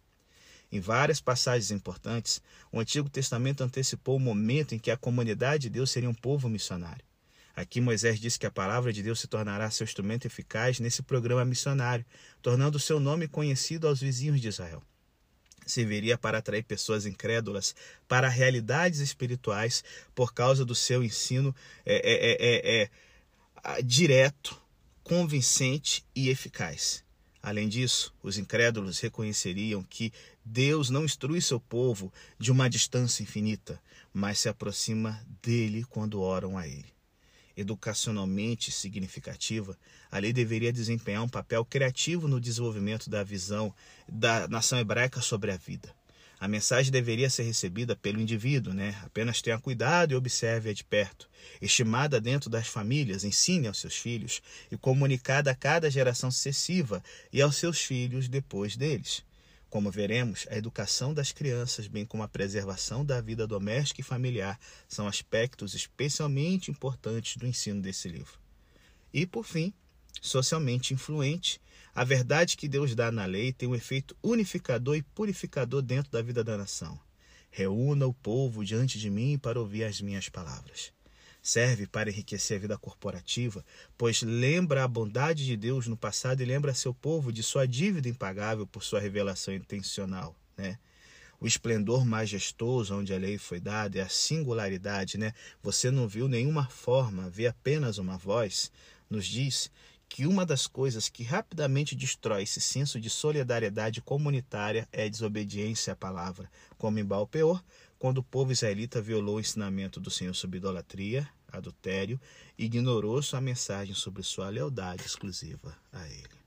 Em 0.73 0.81
várias 0.81 1.21
passagens 1.21 1.71
importantes, 1.71 2.41
o 2.73 2.81
Antigo 2.81 3.11
Testamento 3.11 3.63
antecipou 3.63 4.17
o 4.17 4.21
momento 4.21 4.75
em 4.75 4.79
que 4.79 4.91
a 4.91 4.97
comunidade 4.97 5.65
de 5.65 5.71
Deus 5.71 5.91
seria 5.91 6.09
um 6.09 6.15
povo 6.15 6.49
missionário. 6.49 7.05
Aqui 7.55 7.79
Moisés 7.79 8.19
disse 8.19 8.39
que 8.39 8.47
a 8.47 8.51
palavra 8.51 8.91
de 8.91 9.03
Deus 9.03 9.21
se 9.21 9.27
tornará 9.27 9.71
seu 9.71 9.85
instrumento 9.85 10.25
eficaz 10.25 10.81
nesse 10.81 11.03
programa 11.03 11.45
missionário, 11.45 12.07
tornando 12.41 12.79
seu 12.79 12.99
nome 12.99 13.29
conhecido 13.29 13.87
aos 13.87 14.01
vizinhos 14.01 14.41
de 14.41 14.49
Israel. 14.49 14.83
Serviria 15.67 16.17
para 16.17 16.39
atrair 16.39 16.65
pessoas 16.65 17.05
incrédulas 17.05 17.75
para 18.09 18.27
realidades 18.27 19.01
espirituais 19.01 19.85
por 20.15 20.33
causa 20.33 20.65
do 20.65 20.75
seu 20.75 21.05
ensino 21.05 21.55
é, 21.85 21.97
é, 21.97 22.83
é, 22.83 22.91
é 23.77 23.83
direto, 23.83 24.59
convincente 25.05 26.03
e 26.17 26.31
eficaz. 26.31 27.05
Além 27.43 27.69
disso, 27.69 28.15
os 28.23 28.39
incrédulos 28.39 29.01
reconheceriam 29.01 29.83
que 29.83 30.13
Deus 30.45 30.91
não 30.91 31.05
instrui 31.05 31.41
seu 31.41 31.61
povo 31.61 32.13
de 32.39 32.51
uma 32.51 32.69
distância 32.69 33.23
infinita, 33.23 33.81
mas 34.13 34.41
se 34.41 34.49
aproxima 34.49 35.25
dele 35.43 35.85
quando 35.89 36.21
oram 36.21 36.59
a 36.59 36.67
ele. 36.67 36.93
Educacionalmente 37.57 38.71
significativa, 38.71 39.79
a 40.11 40.19
lei 40.19 40.33
deveria 40.33 40.73
desempenhar 40.73 41.23
um 41.23 41.29
papel 41.29 41.65
criativo 41.65 42.27
no 42.27 42.41
desenvolvimento 42.41 43.09
da 43.09 43.23
visão 43.23 43.75
da 44.09 44.49
nação 44.49 44.79
hebraica 44.79 45.21
sobre 45.21 45.53
a 45.53 45.57
vida. 45.57 45.95
A 46.41 46.49
mensagem 46.49 46.91
deveria 46.91 47.31
ser 47.31 47.45
recebida 47.45 47.95
pelo 47.95 48.21
indivíduo, 48.21 48.75
né? 48.75 49.01
Apenas 49.05 49.41
tenha 49.41 49.61
cuidado 49.61 50.11
e 50.11 50.17
observe-a 50.17 50.73
de 50.73 50.83
perto. 50.83 51.29
Estimada 51.61 52.21
dentro 52.21 52.51
das 52.51 52.67
famílias, 52.67 53.23
ensine 53.23 53.69
aos 53.69 53.79
seus 53.79 53.95
filhos 53.95 54.43
e 54.69 54.77
comunicada 54.77 55.53
a 55.53 55.55
cada 55.55 55.89
geração 55.89 56.33
sucessiva 56.33 57.01
e 57.33 57.41
aos 57.41 57.55
seus 57.55 57.81
filhos 57.81 58.29
depois 58.29 58.77
deles. 58.77 59.23
Como 59.73 59.91
veremos, 59.91 60.47
a 60.51 60.59
educação 60.59 61.15
das 61.15 61.33
crianças, 61.33 61.87
bem 61.87 62.05
como 62.05 62.23
a 62.23 62.29
preservação 62.29 63.03
da 63.03 63.23
vida 63.23 63.47
doméstica 63.47 64.03
e 64.03 64.05
familiar, 64.05 64.61
são 64.87 65.07
aspectos 65.07 65.73
especialmente 65.73 66.71
importantes 66.71 67.39
do 67.39 67.47
ensino 67.47 67.81
desse 67.81 68.07
livro. 68.07 68.39
E, 69.15 69.25
por 69.25 69.47
fim, 69.47 69.73
socialmente 70.21 70.93
influente, 70.93 71.59
a 71.95 72.05
verdade 72.05 72.55
que 72.55 72.69
Deus 72.69 72.95
dá 72.95 73.11
na 73.11 73.25
lei 73.25 73.51
tem 73.51 73.67
um 73.67 73.75
efeito 73.75 74.15
unificador 74.23 74.95
e 74.95 75.01
purificador 75.01 75.81
dentro 75.81 76.13
da 76.13 76.21
vida 76.21 76.45
da 76.45 76.59
nação. 76.59 77.01
Reúna 77.51 78.07
o 78.07 78.13
povo 78.13 78.63
diante 78.63 78.99
de 78.99 79.09
mim 79.09 79.39
para 79.39 79.59
ouvir 79.59 79.85
as 79.85 80.03
minhas 80.03 80.29
palavras. 80.29 80.93
Serve 81.43 81.87
para 81.87 82.09
enriquecer 82.09 82.57
a 82.57 82.61
vida 82.61 82.79
corporativa, 82.79 83.65
pois 83.99 84.23
lembra 84.23 84.85
a 84.85 84.89
bondade 84.89 85.45
de 85.45 85.57
Deus 85.57 85.89
no 85.89 85.97
passado 85.97 86.41
e 86.41 86.47
lembra 86.47 86.73
seu 86.73 86.95
povo 86.95 87.33
de 87.33 87.43
sua 87.43 87.67
dívida 87.67 88.09
impagável 88.09 88.67
por 88.67 88.83
sua 88.83 89.01
revelação 89.01 89.53
intencional. 89.53 90.37
Né? 90.57 90.79
o 91.43 91.47
esplendor 91.47 92.05
majestoso 92.05 92.97
onde 92.97 93.13
a 93.13 93.19
lei 93.19 93.37
foi 93.37 93.59
dada, 93.59 93.99
é 93.99 94.03
a 94.03 94.09
singularidade, 94.09 95.19
né? 95.19 95.35
Você 95.61 95.91
não 95.91 96.07
viu 96.07 96.29
nenhuma 96.29 96.69
forma, 96.69 97.29
vê 97.29 97.49
apenas 97.49 97.99
uma 97.99 98.17
voz, 98.17 98.71
nos 99.11 99.27
diz 99.27 99.69
que 100.09 100.25
uma 100.25 100.47
das 100.47 100.69
coisas 100.69 101.09
que 101.09 101.25
rapidamente 101.25 101.97
destrói 101.97 102.45
esse 102.45 102.61
senso 102.61 103.01
de 103.01 103.11
solidariedade 103.11 104.01
comunitária 104.01 104.87
é 104.93 105.07
a 105.07 105.09
desobediência 105.09 105.95
à 105.95 105.97
palavra, 105.97 106.49
como 106.79 107.01
em 107.01 107.05
Baal 107.05 107.27
Peor, 107.27 107.61
quando 108.03 108.19
o 108.19 108.23
povo 108.25 108.51
israelita 108.51 109.01
violou 109.01 109.37
o 109.37 109.41
ensinamento 109.41 110.01
do 110.01 110.11
Senhor 110.11 110.35
sobre 110.35 110.59
idolatria, 110.59 111.31
adultério 111.47 112.21
e 112.59 112.65
ignorou 112.65 113.23
sua 113.23 113.41
mensagem 113.41 113.95
sobre 113.95 114.25
sua 114.25 114.49
lealdade 114.49 115.05
exclusiva 115.07 115.79
a 115.93 116.05
ele. 116.09 116.43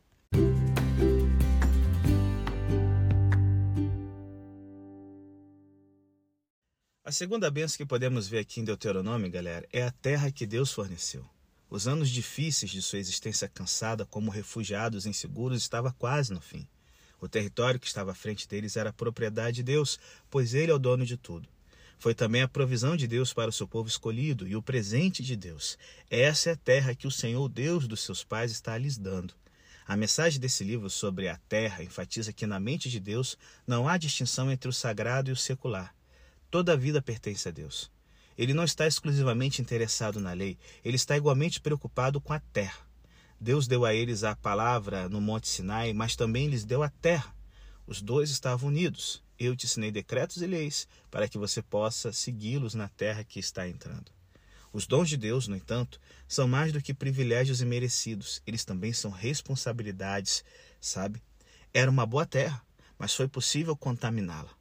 A 7.05 7.11
segunda 7.13 7.49
bênção 7.49 7.77
que 7.77 7.85
podemos 7.85 8.27
ver 8.27 8.39
aqui 8.39 8.59
em 8.59 8.65
Deuteronômio, 8.65 9.31
galera, 9.31 9.65
é 9.71 9.83
a 9.83 9.91
terra 9.91 10.29
que 10.29 10.45
Deus 10.45 10.73
forneceu. 10.73 11.25
Os 11.69 11.87
anos 11.87 12.09
difíceis 12.09 12.69
de 12.69 12.81
sua 12.81 12.99
existência 12.99 13.47
cansada 13.47 14.05
como 14.05 14.29
refugiados 14.29 15.05
inseguros 15.05 15.61
estava 15.61 15.93
quase 15.93 16.33
no 16.33 16.41
fim. 16.41 16.67
O 17.25 17.27
território 17.27 17.79
que 17.79 17.87
estava 17.87 18.11
à 18.11 18.13
frente 18.13 18.47
deles 18.47 18.77
era 18.77 18.93
propriedade 18.93 19.55
de 19.55 19.63
Deus, 19.63 19.99
pois 20.29 20.53
ele 20.53 20.71
é 20.71 20.75
o 20.75 20.77
dono 20.77 21.03
de 21.03 21.17
tudo. 21.17 21.49
Foi 21.97 22.13
também 22.13 22.43
a 22.43 22.47
provisão 22.47 22.95
de 22.95 23.07
Deus 23.07 23.33
para 23.33 23.49
o 23.49 23.51
seu 23.51 23.67
povo 23.67 23.89
escolhido 23.89 24.47
e 24.47 24.55
o 24.55 24.61
presente 24.61 25.23
de 25.23 25.35
Deus. 25.35 25.75
Essa 26.07 26.51
é 26.51 26.53
a 26.53 26.55
terra 26.55 26.93
que 26.93 27.07
o 27.07 27.11
Senhor, 27.11 27.49
Deus 27.49 27.87
dos 27.87 28.01
seus 28.01 28.23
pais, 28.23 28.51
está 28.51 28.77
lhes 28.77 28.95
dando. 28.95 29.33
A 29.87 29.97
mensagem 29.97 30.39
desse 30.39 30.63
livro 30.63 30.87
sobre 30.87 31.27
a 31.27 31.37
terra 31.49 31.83
enfatiza 31.83 32.31
que 32.31 32.45
na 32.45 32.59
mente 32.59 32.91
de 32.91 32.99
Deus 32.99 33.35
não 33.65 33.89
há 33.89 33.97
distinção 33.97 34.51
entre 34.51 34.69
o 34.69 34.73
sagrado 34.73 35.31
e 35.31 35.33
o 35.33 35.35
secular. 35.35 35.95
Toda 36.51 36.73
a 36.73 36.77
vida 36.77 37.01
pertence 37.01 37.49
a 37.49 37.51
Deus. 37.51 37.89
Ele 38.37 38.53
não 38.53 38.63
está 38.63 38.85
exclusivamente 38.85 39.63
interessado 39.63 40.19
na 40.19 40.33
lei, 40.33 40.59
ele 40.83 40.95
está 40.95 41.17
igualmente 41.17 41.59
preocupado 41.59 42.21
com 42.21 42.33
a 42.33 42.39
terra. 42.39 42.84
Deus 43.39 43.67
deu 43.67 43.85
a 43.85 43.93
eles 43.93 44.23
a 44.23 44.35
palavra 44.35 45.09
no 45.09 45.19
Monte 45.19 45.47
Sinai, 45.47 45.93
mas 45.93 46.15
também 46.15 46.47
lhes 46.47 46.63
deu 46.63 46.81
a 46.81 46.89
terra. 46.89 47.35
Os 47.85 48.01
dois 48.01 48.29
estavam 48.29 48.69
unidos. 48.69 49.21
Eu 49.37 49.55
te 49.55 49.65
ensinei 49.65 49.91
decretos 49.91 50.41
e 50.41 50.47
leis 50.47 50.87
para 51.11 51.27
que 51.27 51.37
você 51.37 51.61
possa 51.61 52.13
segui-los 52.13 52.73
na 52.73 52.87
terra 52.87 53.23
que 53.23 53.39
está 53.39 53.67
entrando. 53.67 54.11
Os 54.71 54.87
dons 54.87 55.09
de 55.09 55.17
Deus, 55.17 55.47
no 55.47 55.55
entanto, 55.55 55.99
são 56.27 56.47
mais 56.47 56.71
do 56.71 56.81
que 56.81 56.93
privilégios 56.93 57.61
imerecidos, 57.61 58.41
eles 58.47 58.65
também 58.65 58.93
são 58.93 59.11
responsabilidades, 59.11 60.43
sabe? 60.79 61.21
Era 61.73 61.91
uma 61.91 62.05
boa 62.05 62.25
terra, 62.25 62.61
mas 62.97 63.13
foi 63.13 63.27
possível 63.27 63.75
contaminá-la. 63.75 64.54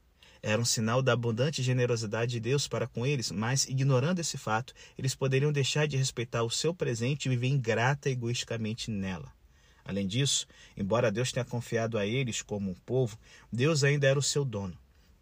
Era 0.46 0.60
um 0.60 0.64
sinal 0.66 1.00
da 1.00 1.14
abundante 1.14 1.62
generosidade 1.62 2.32
de 2.32 2.38
Deus 2.38 2.68
para 2.68 2.86
com 2.86 3.06
eles, 3.06 3.30
mas, 3.30 3.64
ignorando 3.64 4.18
esse 4.18 4.36
fato, 4.36 4.74
eles 4.98 5.14
poderiam 5.14 5.50
deixar 5.50 5.88
de 5.88 5.96
respeitar 5.96 6.42
o 6.42 6.50
seu 6.50 6.74
presente 6.74 7.24
e 7.24 7.28
viver 7.30 7.46
ingrata 7.46 8.10
egoisticamente 8.10 8.90
nela. 8.90 9.32
Além 9.86 10.06
disso, 10.06 10.46
embora 10.76 11.10
Deus 11.10 11.32
tenha 11.32 11.46
confiado 11.46 11.96
a 11.96 12.04
eles 12.04 12.42
como 12.42 12.70
um 12.70 12.74
povo, 12.74 13.18
Deus 13.50 13.82
ainda 13.82 14.06
era 14.06 14.18
o 14.18 14.22
seu 14.22 14.44
dono. 14.44 14.76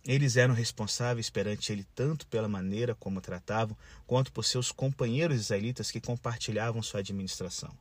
Eles 0.04 0.36
eram 0.36 0.54
responsáveis 0.54 1.30
perante 1.30 1.70
ele 1.70 1.86
tanto 1.94 2.26
pela 2.26 2.48
maneira 2.48 2.92
como 2.92 3.20
tratavam, 3.20 3.76
quanto 4.08 4.32
por 4.32 4.44
seus 4.44 4.72
companheiros 4.72 5.38
israelitas 5.38 5.92
que 5.92 6.00
compartilhavam 6.00 6.82
sua 6.82 6.98
administração 6.98 7.72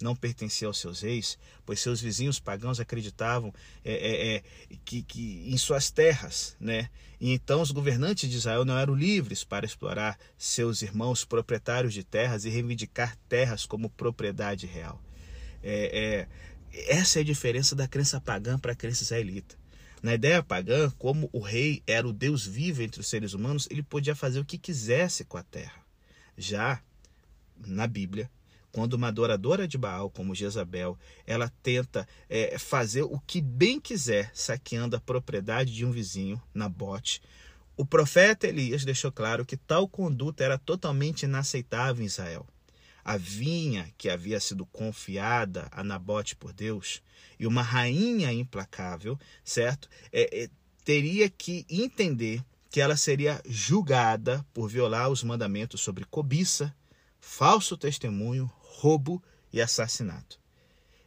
não 0.00 0.14
pertencia 0.14 0.66
aos 0.66 0.78
seus 0.78 1.00
reis, 1.00 1.38
pois 1.64 1.80
seus 1.80 2.00
vizinhos 2.00 2.40
pagãos 2.40 2.80
acreditavam 2.80 3.52
é, 3.84 3.92
é, 3.92 4.36
é, 4.36 4.42
que, 4.84 5.02
que 5.02 5.44
em 5.46 5.56
suas 5.56 5.90
terras, 5.90 6.56
né? 6.60 6.90
E 7.20 7.32
então 7.32 7.62
os 7.62 7.70
governantes 7.70 8.28
de 8.28 8.36
Israel 8.36 8.64
não 8.64 8.76
eram 8.76 8.94
livres 8.94 9.44
para 9.44 9.64
explorar 9.64 10.18
seus 10.36 10.82
irmãos 10.82 11.24
proprietários 11.24 11.94
de 11.94 12.04
terras 12.04 12.44
e 12.44 12.50
reivindicar 12.50 13.16
terras 13.28 13.64
como 13.64 13.88
propriedade 13.88 14.66
real. 14.66 15.02
É, 15.62 16.26
é, 16.72 16.88
essa 16.88 17.20
é 17.20 17.22
a 17.22 17.24
diferença 17.24 17.74
da 17.74 17.88
crença 17.88 18.20
pagã 18.20 18.58
para 18.58 18.72
a 18.72 18.76
crença 18.76 19.02
israelita. 19.02 19.56
Na 20.02 20.14
ideia 20.14 20.42
pagã, 20.42 20.90
como 20.98 21.30
o 21.32 21.40
rei 21.40 21.82
era 21.86 22.06
o 22.06 22.12
Deus 22.12 22.46
vivo 22.46 22.82
entre 22.82 23.00
os 23.00 23.06
seres 23.06 23.32
humanos, 23.32 23.66
ele 23.70 23.82
podia 23.82 24.14
fazer 24.14 24.38
o 24.38 24.44
que 24.44 24.58
quisesse 24.58 25.24
com 25.24 25.38
a 25.38 25.42
terra. 25.42 25.82
Já 26.36 26.82
na 27.56 27.86
Bíblia, 27.86 28.30
quando 28.74 28.94
uma 28.94 29.06
adoradora 29.06 29.68
de 29.68 29.78
Baal, 29.78 30.10
como 30.10 30.34
Jezabel, 30.34 30.98
ela 31.24 31.48
tenta 31.62 32.08
é, 32.28 32.58
fazer 32.58 33.04
o 33.04 33.20
que 33.20 33.40
bem 33.40 33.80
quiser, 33.80 34.32
saqueando 34.34 34.96
a 34.96 35.00
propriedade 35.00 35.72
de 35.72 35.86
um 35.86 35.92
vizinho, 35.92 36.42
Nabote, 36.52 37.22
o 37.76 37.86
profeta 37.86 38.48
Elias 38.48 38.84
deixou 38.84 39.12
claro 39.12 39.46
que 39.46 39.56
tal 39.56 39.86
conduta 39.86 40.42
era 40.42 40.58
totalmente 40.58 41.22
inaceitável 41.22 42.02
em 42.02 42.06
Israel. 42.06 42.44
A 43.04 43.16
vinha 43.16 43.92
que 43.96 44.10
havia 44.10 44.40
sido 44.40 44.66
confiada 44.66 45.68
a 45.70 45.84
Nabote 45.84 46.34
por 46.34 46.52
Deus 46.52 47.00
e 47.38 47.46
uma 47.46 47.62
rainha 47.62 48.32
implacável, 48.32 49.16
certo? 49.44 49.88
É, 50.12 50.42
é, 50.42 50.50
teria 50.84 51.30
que 51.30 51.64
entender 51.70 52.44
que 52.72 52.80
ela 52.80 52.96
seria 52.96 53.40
julgada 53.46 54.44
por 54.52 54.68
violar 54.68 55.10
os 55.10 55.22
mandamentos 55.22 55.80
sobre 55.80 56.04
cobiça, 56.04 56.74
falso 57.20 57.76
testemunho, 57.76 58.50
roubo 58.76 59.22
e 59.52 59.60
assassinato. 59.60 60.38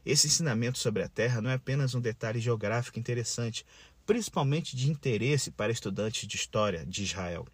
Esse 0.06 0.28
ensinamento 0.28 0.80
sobre 0.80 1.04
a 1.04 1.10
terra 1.10 1.42
não 1.42 1.50
é 1.50 1.56
apenas 1.56 1.94
um 1.94 2.00
detalhe 2.00 2.40
geográfico 2.40 2.98
interessante, 2.98 3.66
principalmente 4.06 4.76
de 4.76 4.90
interesse 4.90 5.52
para 5.52 5.72
estudantes 5.72 6.28
de 6.28 6.38
história 6.38 6.86
de 6.86 7.04
Israel. 7.04 7.46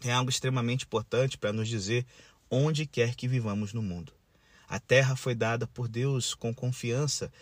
tem 0.00 0.10
algo 0.10 0.30
extremamente 0.30 0.84
importante 0.84 1.36
para 1.38 1.52
nos 1.52 1.68
dizer 1.68 2.06
onde 2.50 2.86
quer 2.86 3.14
que 3.14 3.28
vivamos 3.28 3.72
no 3.72 3.82
mundo. 3.82 4.12
A 4.68 4.80
terra 4.80 5.16
foi 5.16 5.34
dada 5.34 5.66
por 5.66 5.88
Deus 5.88 6.34
com 6.34 6.54
confiança. 6.54 7.32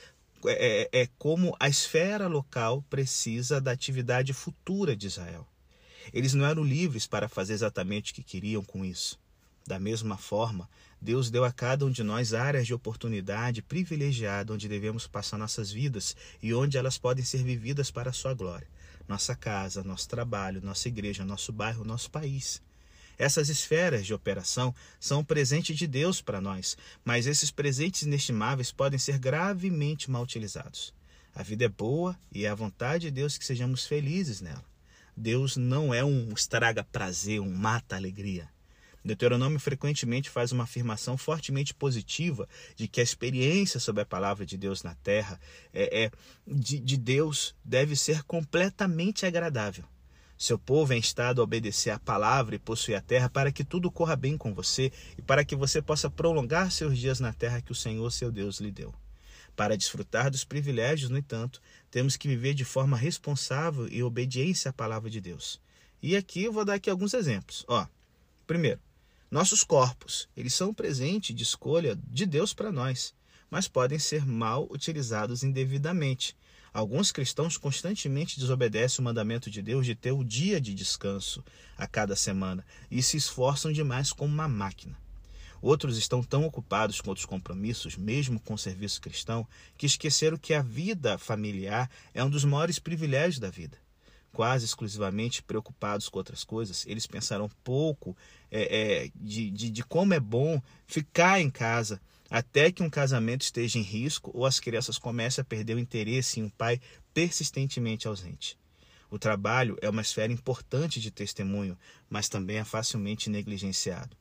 É, 0.46 0.88
é, 0.92 1.02
é 1.02 1.08
como 1.18 1.56
a 1.58 1.68
esfera 1.68 2.26
local 2.26 2.82
precisa 2.90 3.60
da 3.60 3.70
atividade 3.70 4.32
futura 4.32 4.96
de 4.96 5.06
Israel. 5.06 5.46
Eles 6.12 6.34
não 6.34 6.44
eram 6.44 6.62
livres 6.62 7.06
para 7.06 7.28
fazer 7.28 7.54
exatamente 7.54 8.12
o 8.12 8.14
que 8.14 8.22
queriam 8.22 8.62
com 8.62 8.84
isso. 8.84 9.18
Da 9.66 9.78
mesma 9.78 10.18
forma, 10.18 10.68
Deus 11.00 11.30
deu 11.30 11.44
a 11.44 11.52
cada 11.52 11.86
um 11.86 11.90
de 11.90 12.02
nós 12.02 12.34
áreas 12.34 12.66
de 12.66 12.74
oportunidade 12.74 13.62
privilegiada 13.62 14.52
onde 14.52 14.68
devemos 14.68 15.06
passar 15.06 15.38
nossas 15.38 15.70
vidas 15.72 16.14
e 16.42 16.52
onde 16.52 16.76
elas 16.76 16.98
podem 16.98 17.24
ser 17.24 17.42
vividas 17.42 17.90
para 17.90 18.10
a 18.10 18.12
sua 18.12 18.34
glória. 18.34 18.68
Nossa 19.08 19.34
casa, 19.34 19.82
nosso 19.82 20.08
trabalho, 20.08 20.60
nossa 20.62 20.88
igreja, 20.88 21.24
nosso 21.24 21.52
bairro, 21.52 21.84
nosso 21.84 22.10
país. 22.10 22.60
Essas 23.18 23.48
esferas 23.48 24.04
de 24.04 24.12
operação 24.12 24.74
são 24.98 25.20
um 25.20 25.24
presente 25.24 25.74
de 25.74 25.86
Deus 25.86 26.20
para 26.20 26.40
nós, 26.40 26.76
mas 27.04 27.26
esses 27.26 27.50
presentes 27.50 28.02
inestimáveis 28.02 28.72
podem 28.72 28.98
ser 28.98 29.18
gravemente 29.18 30.10
mal 30.10 30.22
utilizados. 30.22 30.92
A 31.34 31.42
vida 31.42 31.64
é 31.64 31.68
boa 31.68 32.18
e 32.32 32.44
é 32.44 32.48
a 32.48 32.54
vontade 32.54 33.06
de 33.06 33.10
Deus 33.10 33.38
que 33.38 33.44
sejamos 33.44 33.86
felizes 33.86 34.40
nela. 34.40 34.64
Deus 35.16 35.56
não 35.56 35.94
é 35.94 36.04
um 36.04 36.32
estraga 36.32 36.82
prazer, 36.84 37.40
um 37.40 37.54
mata 37.54 37.94
alegria. 37.96 38.53
Deuteronômio 39.04 39.60
frequentemente 39.60 40.30
faz 40.30 40.50
uma 40.50 40.64
afirmação 40.64 41.18
fortemente 41.18 41.74
positiva 41.74 42.48
de 42.74 42.88
que 42.88 43.00
a 43.00 43.04
experiência 43.04 43.78
sobre 43.78 44.02
a 44.02 44.06
palavra 44.06 44.46
de 44.46 44.56
Deus 44.56 44.82
na 44.82 44.94
terra 44.94 45.38
é, 45.74 46.04
é 46.04 46.10
de, 46.46 46.80
de 46.80 46.96
Deus 46.96 47.54
deve 47.62 47.96
ser 47.96 48.22
completamente 48.22 49.26
agradável. 49.26 49.84
Seu 50.38 50.58
povo 50.58 50.92
é 50.92 50.96
instado 50.96 51.40
a 51.40 51.44
obedecer 51.44 51.90
à 51.90 51.98
palavra 51.98 52.54
e 52.54 52.58
possuir 52.58 52.96
a 52.96 53.00
terra 53.00 53.28
para 53.28 53.52
que 53.52 53.62
tudo 53.62 53.90
corra 53.90 54.16
bem 54.16 54.36
com 54.36 54.54
você 54.54 54.90
e 55.16 55.22
para 55.22 55.44
que 55.44 55.54
você 55.54 55.82
possa 55.82 56.10
prolongar 56.10 56.72
seus 56.72 56.98
dias 56.98 57.20
na 57.20 57.32
terra 57.32 57.60
que 57.60 57.72
o 57.72 57.74
Senhor, 57.74 58.10
seu 58.10 58.32
Deus, 58.32 58.58
lhe 58.58 58.72
deu. 58.72 58.92
Para 59.54 59.76
desfrutar 59.76 60.30
dos 60.30 60.44
privilégios, 60.44 61.10
no 61.10 61.18
entanto, 61.18 61.60
temos 61.90 62.16
que 62.16 62.26
viver 62.26 62.54
de 62.54 62.64
forma 62.64 62.96
responsável 62.96 63.86
e 63.88 64.02
obediência 64.02 64.70
à 64.70 64.72
palavra 64.72 65.08
de 65.08 65.20
Deus. 65.20 65.60
E 66.02 66.16
aqui 66.16 66.48
vou 66.48 66.64
dar 66.64 66.74
aqui 66.74 66.90
alguns 66.90 67.14
exemplos. 67.14 67.64
Ó, 67.68 67.86
primeiro, 68.46 68.80
nossos 69.34 69.64
corpos, 69.64 70.28
eles 70.36 70.54
são 70.54 70.68
um 70.68 70.72
presente 70.72 71.34
de 71.34 71.42
escolha 71.42 71.98
de 72.06 72.24
Deus 72.24 72.54
para 72.54 72.70
nós, 72.70 73.12
mas 73.50 73.66
podem 73.66 73.98
ser 73.98 74.24
mal 74.24 74.68
utilizados 74.70 75.42
indevidamente. 75.42 76.36
Alguns 76.72 77.10
cristãos 77.10 77.58
constantemente 77.58 78.38
desobedecem 78.38 79.00
o 79.00 79.04
mandamento 79.04 79.50
de 79.50 79.60
Deus 79.60 79.86
de 79.86 79.96
ter 79.96 80.12
o 80.12 80.22
dia 80.22 80.60
de 80.60 80.72
descanso 80.72 81.44
a 81.76 81.84
cada 81.84 82.14
semana 82.14 82.64
e 82.88 83.02
se 83.02 83.16
esforçam 83.16 83.72
demais 83.72 84.12
como 84.12 84.32
uma 84.32 84.46
máquina. 84.46 84.96
Outros 85.60 85.98
estão 85.98 86.22
tão 86.22 86.44
ocupados 86.44 87.00
com 87.00 87.08
outros 87.08 87.26
compromissos, 87.26 87.96
mesmo 87.96 88.38
com 88.38 88.54
o 88.54 88.58
serviço 88.58 89.00
cristão, 89.00 89.44
que 89.76 89.86
esqueceram 89.86 90.36
que 90.36 90.54
a 90.54 90.62
vida 90.62 91.18
familiar 91.18 91.90
é 92.14 92.22
um 92.22 92.30
dos 92.30 92.44
maiores 92.44 92.78
privilégios 92.78 93.40
da 93.40 93.50
vida 93.50 93.83
quase 94.34 94.64
exclusivamente 94.64 95.44
preocupados 95.44 96.08
com 96.08 96.18
outras 96.18 96.42
coisas, 96.42 96.84
eles 96.88 97.06
pensaram 97.06 97.48
pouco 97.62 98.16
é, 98.50 99.04
é, 99.04 99.10
de, 99.14 99.48
de, 99.52 99.70
de 99.70 99.84
como 99.84 100.12
é 100.12 100.18
bom 100.18 100.60
ficar 100.86 101.40
em 101.40 101.48
casa 101.48 102.00
até 102.28 102.72
que 102.72 102.82
um 102.82 102.90
casamento 102.90 103.42
esteja 103.42 103.78
em 103.78 103.82
risco 103.82 104.32
ou 104.34 104.44
as 104.44 104.58
crianças 104.58 104.98
comecem 104.98 105.40
a 105.40 105.44
perder 105.44 105.76
o 105.76 105.78
interesse 105.78 106.40
em 106.40 106.42
um 106.42 106.50
pai 106.50 106.80
persistentemente 107.14 108.08
ausente. 108.08 108.58
O 109.08 109.20
trabalho 109.20 109.78
é 109.80 109.88
uma 109.88 110.02
esfera 110.02 110.32
importante 110.32 111.00
de 111.00 111.12
testemunho, 111.12 111.78
mas 112.10 112.28
também 112.28 112.56
é 112.56 112.64
facilmente 112.64 113.30
negligenciado. 113.30 114.16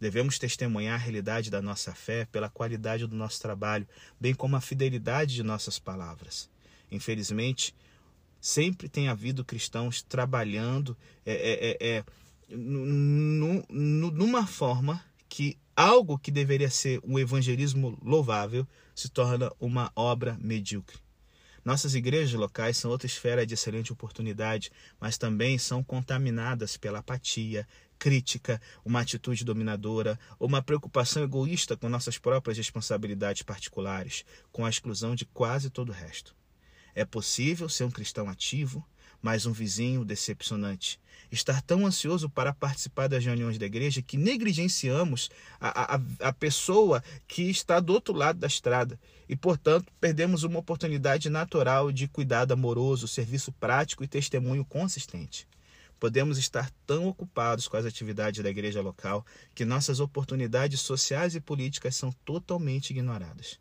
Devemos 0.00 0.40
testemunhar 0.40 0.94
a 0.94 1.04
realidade 1.04 1.48
da 1.48 1.62
nossa 1.62 1.94
fé 1.94 2.24
pela 2.24 2.50
qualidade 2.50 3.06
do 3.06 3.14
nosso 3.14 3.40
trabalho, 3.40 3.86
bem 4.18 4.34
como 4.34 4.56
a 4.56 4.60
fidelidade 4.60 5.36
de 5.36 5.44
nossas 5.44 5.78
palavras. 5.78 6.50
Infelizmente, 6.90 7.72
Sempre 8.42 8.88
tem 8.88 9.06
havido 9.06 9.44
cristãos 9.44 10.02
trabalhando 10.02 10.98
é, 11.24 11.32
é, 11.32 11.78
é, 11.80 11.98
é 11.98 12.04
numa 12.50 14.44
forma 14.48 15.00
que 15.28 15.56
algo 15.76 16.18
que 16.18 16.32
deveria 16.32 16.68
ser 16.68 17.00
um 17.04 17.20
evangelismo 17.20 17.96
louvável 18.02 18.66
se 18.96 19.08
torna 19.08 19.48
uma 19.60 19.92
obra 19.94 20.36
medíocre. 20.40 20.98
Nossas 21.64 21.94
igrejas 21.94 22.32
locais 22.32 22.76
são 22.76 22.90
outra 22.90 23.06
esfera 23.06 23.46
de 23.46 23.54
excelente 23.54 23.92
oportunidade, 23.92 24.72
mas 25.00 25.16
também 25.16 25.56
são 25.56 25.84
contaminadas 25.84 26.76
pela 26.76 26.98
apatia, 26.98 27.64
crítica, 27.96 28.60
uma 28.84 29.02
atitude 29.02 29.44
dominadora 29.44 30.18
ou 30.36 30.48
uma 30.48 30.60
preocupação 30.60 31.22
egoísta 31.22 31.76
com 31.76 31.88
nossas 31.88 32.18
próprias 32.18 32.58
responsabilidades 32.58 33.44
particulares, 33.44 34.24
com 34.50 34.66
a 34.66 34.70
exclusão 34.70 35.14
de 35.14 35.26
quase 35.26 35.70
todo 35.70 35.90
o 35.90 35.92
resto. 35.92 36.34
É 36.94 37.04
possível 37.04 37.68
ser 37.68 37.84
um 37.84 37.90
cristão 37.90 38.28
ativo, 38.28 38.86
mas 39.22 39.46
um 39.46 39.52
vizinho 39.52 40.04
decepcionante. 40.04 41.00
Estar 41.30 41.62
tão 41.62 41.86
ansioso 41.86 42.28
para 42.28 42.52
participar 42.52 43.08
das 43.08 43.24
reuniões 43.24 43.56
da 43.56 43.64
igreja 43.64 44.02
que 44.02 44.18
negligenciamos 44.18 45.30
a, 45.58 45.94
a, 45.94 46.00
a 46.20 46.32
pessoa 46.32 47.02
que 47.26 47.44
está 47.48 47.80
do 47.80 47.92
outro 47.94 48.12
lado 48.12 48.38
da 48.38 48.46
estrada 48.46 48.98
e, 49.28 49.36
portanto, 49.36 49.90
perdemos 49.98 50.42
uma 50.42 50.58
oportunidade 50.58 51.30
natural 51.30 51.90
de 51.90 52.08
cuidado 52.08 52.52
amoroso, 52.52 53.08
serviço 53.08 53.52
prático 53.52 54.04
e 54.04 54.08
testemunho 54.08 54.64
consistente. 54.64 55.46
Podemos 55.98 56.36
estar 56.36 56.68
tão 56.84 57.06
ocupados 57.06 57.68
com 57.68 57.76
as 57.76 57.86
atividades 57.86 58.42
da 58.42 58.50
igreja 58.50 58.82
local 58.82 59.24
que 59.54 59.64
nossas 59.64 60.00
oportunidades 60.00 60.80
sociais 60.80 61.36
e 61.36 61.40
políticas 61.40 61.94
são 61.94 62.10
totalmente 62.24 62.90
ignoradas. 62.90 63.58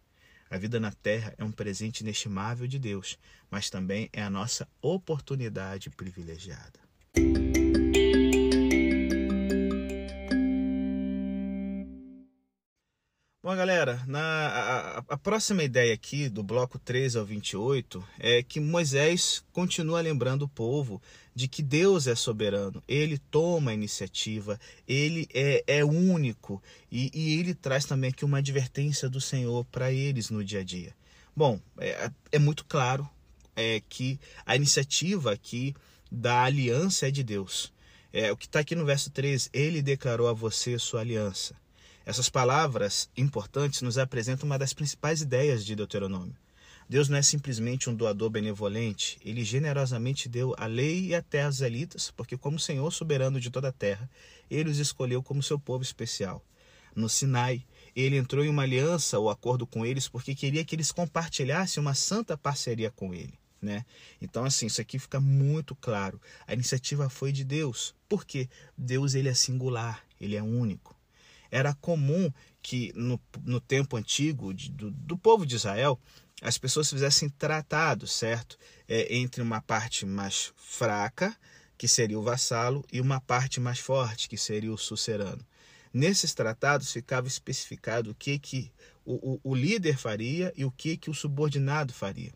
A 0.52 0.58
vida 0.58 0.82
na 0.82 0.92
terra 0.92 1.34
é 1.38 1.46
um 1.46 1.52
presente 1.52 2.02
inestimável 2.02 2.68
de 2.68 2.78
Deus, 2.78 3.18
mas 3.50 3.70
também 3.70 4.10
é 4.12 4.22
a 4.22 4.30
nossa 4.30 4.68
oportunidade 4.82 5.90
privilegiada. 5.90 6.78
Bom, 13.43 13.56
galera, 13.56 14.04
na, 14.06 14.19
a, 14.19 14.97
a, 14.99 15.17
próxima 15.17 15.63
ideia 15.63 15.95
aqui 15.95 16.30
do 16.30 16.43
bloco 16.43 16.77
13 16.77 17.17
ao 17.17 17.25
28 17.25 18.08
é 18.19 18.43
que 18.43 18.60
Moisés 18.60 19.43
continua 19.51 19.99
lembrando 19.99 20.43
o 20.43 20.47
povo 20.47 21.01
de 21.34 21.47
que 21.47 21.63
Deus 21.63 22.06
é 22.06 22.13
soberano, 22.13 22.84
ele 22.88 23.17
toma 23.17 23.71
a 23.71 23.73
iniciativa, 23.73 24.60
ele 24.88 25.27
é, 25.34 25.63
é 25.65 25.84
único 25.84 26.62
e, 26.91 27.10
e 27.15 27.39
ele 27.39 27.56
traz 27.56 27.84
também 27.84 28.12
aqui 28.12 28.23
uma 28.23 28.38
advertência 28.38 29.10
do 29.10 29.19
Senhor 29.19 29.65
para 29.71 29.91
eles 29.91 30.30
no 30.30 30.43
dia 30.43 30.60
a 30.60 30.63
dia. 30.63 30.93
Bom, 31.36 31.60
é, 31.80 32.12
é 32.34 32.38
muito 32.38 32.63
claro 32.65 33.10
é, 33.56 33.82
que 33.89 34.19
a 34.45 34.56
iniciativa 34.56 35.34
aqui 35.34 35.73
da 36.12 36.43
aliança 36.43 37.08
é 37.08 37.12
de 37.12 37.23
Deus. 37.23 37.73
É, 38.13 38.32
o 38.32 38.38
que 38.38 38.45
está 38.45 38.60
aqui 38.60 38.75
no 38.75 38.86
verso 38.86 39.10
13, 39.10 39.49
ele 39.51 39.82
declarou 39.82 40.27
a 40.27 40.34
você 40.34 40.77
sua 40.77 41.01
aliança. 41.01 41.60
Essas 42.12 42.28
palavras 42.28 43.10
importantes 43.15 43.82
nos 43.82 43.97
apresentam 43.97 44.45
uma 44.45 44.60
das 44.60 44.74
principais 44.74 45.21
ideias 45.21 45.65
de 45.65 45.78
Deuteronômio. 45.78 46.36
Deus 46.89 47.08
não 47.08 47.17
é 47.17 47.21
simplesmente 47.21 47.89
um 47.89 47.95
doador 47.95 48.30
benevolente, 48.30 49.17
ele 49.24 49.45
generosamente 49.45 50.28
deu 50.28 50.54
a 50.58 50.65
lei 50.65 51.06
e 51.06 51.15
a 51.15 51.21
terra 51.21 51.45
aos 51.45 51.56
israelitas, 51.56 52.12
porque, 52.12 52.36
como 52.36 52.60
Senhor 52.60 52.91
soberano 52.91 53.39
de 53.39 53.50
toda 53.50 53.69
a 53.69 53.71
terra, 53.71 54.10
ele 54.50 54.69
os 54.69 54.78
escolheu 54.78 55.24
como 55.24 55.41
seu 55.41 55.58
povo 55.58 55.84
especial. 55.84 56.43
No 56.93 57.08
Sinai, 57.08 57.65
ele 57.95 58.17
entrou 58.17 58.43
em 58.43 58.50
uma 58.50 58.63
aliança 58.63 59.17
ou 59.17 59.30
acordo 59.30 59.65
com 59.65 59.86
eles 59.86 60.10
porque 60.10 60.36
queria 60.36 60.65
que 60.65 60.76
eles 60.76 60.91
compartilhassem 60.91 61.80
uma 61.80 61.95
santa 61.95 62.38
parceria 62.38 62.91
com 62.91 63.13
ele. 63.13 63.39
Né? 63.62 63.86
Então, 64.21 64.43
assim, 64.43 64.65
isso 64.65 64.82
aqui 64.82 65.00
fica 65.00 65.21
muito 65.21 65.78
claro. 65.78 66.19
A 66.45 66.54
iniciativa 66.54 67.10
foi 67.10 67.32
de 67.32 67.45
Deus. 67.45 67.95
porque 68.10 68.50
Deus 68.78 69.15
ele 69.15 69.30
é 69.30 69.34
singular, 69.34 70.04
ele 70.19 70.36
é 70.36 70.43
único. 70.43 71.00
Era 71.52 71.74
comum 71.76 72.32
que 72.62 72.94
no, 72.96 73.20
no 73.44 73.60
tempo 73.60 73.98
antigo 73.98 74.54
de, 74.54 74.72
do, 74.72 74.90
do 74.90 75.18
povo 75.18 75.46
de 75.46 75.56
Israel 75.56 76.00
as 76.42 76.58
pessoas 76.58 76.90
fizessem 76.90 77.30
tratados, 77.30 78.12
certo? 78.14 78.58
É, 78.88 79.16
entre 79.16 79.44
uma 79.44 79.62
parte 79.62 80.06
mais 80.06 80.52
fraca, 80.56 81.36
que 81.78 81.88
seria 81.88 82.18
o 82.18 82.24
vassalo, 82.24 82.84
e 82.92 83.00
uma 83.00 83.22
parte 83.22 83.60
mais 83.60 83.80
forte, 83.80 84.28
que 84.28 84.38
seria 84.38 84.72
o 84.72 84.78
sucerano. 84.78 85.46
Nesses 85.94 86.34
tratados 86.34 86.92
ficava 86.92 87.28
especificado 87.28 88.12
o 88.12 88.16
que, 88.16 88.40
que 88.40 88.72
o, 89.06 89.34
o, 89.34 89.52
o 89.52 89.56
líder 89.56 89.98
faria 89.98 90.52
e 90.56 90.66
o 90.66 90.72
que, 90.72 90.98
que 90.98 91.10
o 91.10 91.14
subordinado 91.14 91.94
faria. 91.94 92.32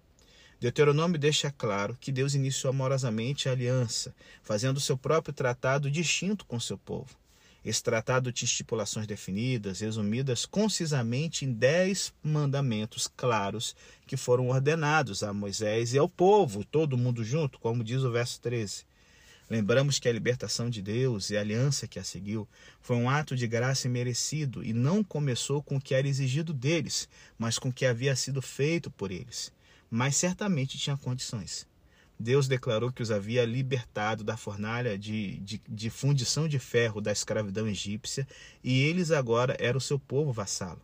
Deuteronômio 0.60 1.20
deixa 1.20 1.52
claro 1.52 1.98
que 2.00 2.12
Deus 2.12 2.34
iniciou 2.34 2.72
amorosamente 2.72 3.48
a 3.48 3.54
aliança, 3.54 4.16
fazendo 4.44 4.78
o 4.78 4.82
seu 4.82 4.98
próprio 4.98 5.34
tratado 5.34 5.90
distinto 5.90 6.46
com 6.46 6.60
seu 6.60 6.78
povo. 6.78 7.16
Esse 7.66 7.82
tratado 7.82 8.32
tinha 8.32 8.46
estipulações 8.46 9.08
definidas, 9.08 9.80
resumidas 9.80 10.46
concisamente 10.46 11.46
em 11.46 11.52
dez 11.52 12.14
mandamentos 12.22 13.08
claros 13.08 13.76
que 14.06 14.16
foram 14.16 14.50
ordenados 14.50 15.24
a 15.24 15.34
Moisés 15.34 15.92
e 15.92 15.98
ao 15.98 16.08
povo, 16.08 16.64
todo 16.64 16.96
mundo 16.96 17.24
junto, 17.24 17.58
como 17.58 17.84
diz 17.84 18.04
o 18.04 18.12
verso 18.12 18.40
13. 18.40 18.86
Lembramos 19.50 19.98
que 19.98 20.08
a 20.08 20.14
libertação 20.14 20.70
de 20.70 20.80
Deus 20.80 21.32
e 21.32 21.38
a 21.38 21.42
aliança 21.42 21.88
que 21.88 21.98
a 21.98 22.04
seguiu 22.04 22.48
foi 22.82 22.98
um 22.98 23.10
ato 23.10 23.36
de 23.36 23.48
graça 23.48 23.90
merecido 23.90 24.64
e 24.64 24.72
não 24.72 25.04
começou 25.04 25.64
com 25.64 25.78
o 25.78 25.82
que 25.82 25.96
era 25.96 26.08
exigido 26.08 26.54
deles, 26.54 27.10
mas 27.36 27.58
com 27.58 27.70
o 27.70 27.74
que 27.74 27.88
havia 27.88 28.16
sido 28.16 28.44
feito 28.44 28.92
por 28.92 29.10
eles. 29.10 29.52
Mas 29.90 30.18
certamente 30.18 30.78
tinha 30.78 30.98
condições. 30.98 31.68
Deus 32.20 32.48
declarou 32.48 32.92
que 32.92 33.02
os 33.02 33.12
havia 33.12 33.44
libertado 33.46 34.24
da 34.24 34.38
fornalha 34.38 34.98
de, 34.98 35.38
de, 35.42 35.62
de 35.68 35.90
fundição 35.90 36.48
de 36.48 36.58
ferro 36.60 37.02
da 37.02 37.12
escravidão 37.12 37.68
egípcia 37.68 38.26
e 38.64 38.82
eles 38.84 39.12
agora 39.12 39.56
eram 39.60 39.78
o 39.78 39.82
seu 39.82 40.00
povo 40.00 40.32
vassalo. 40.32 40.82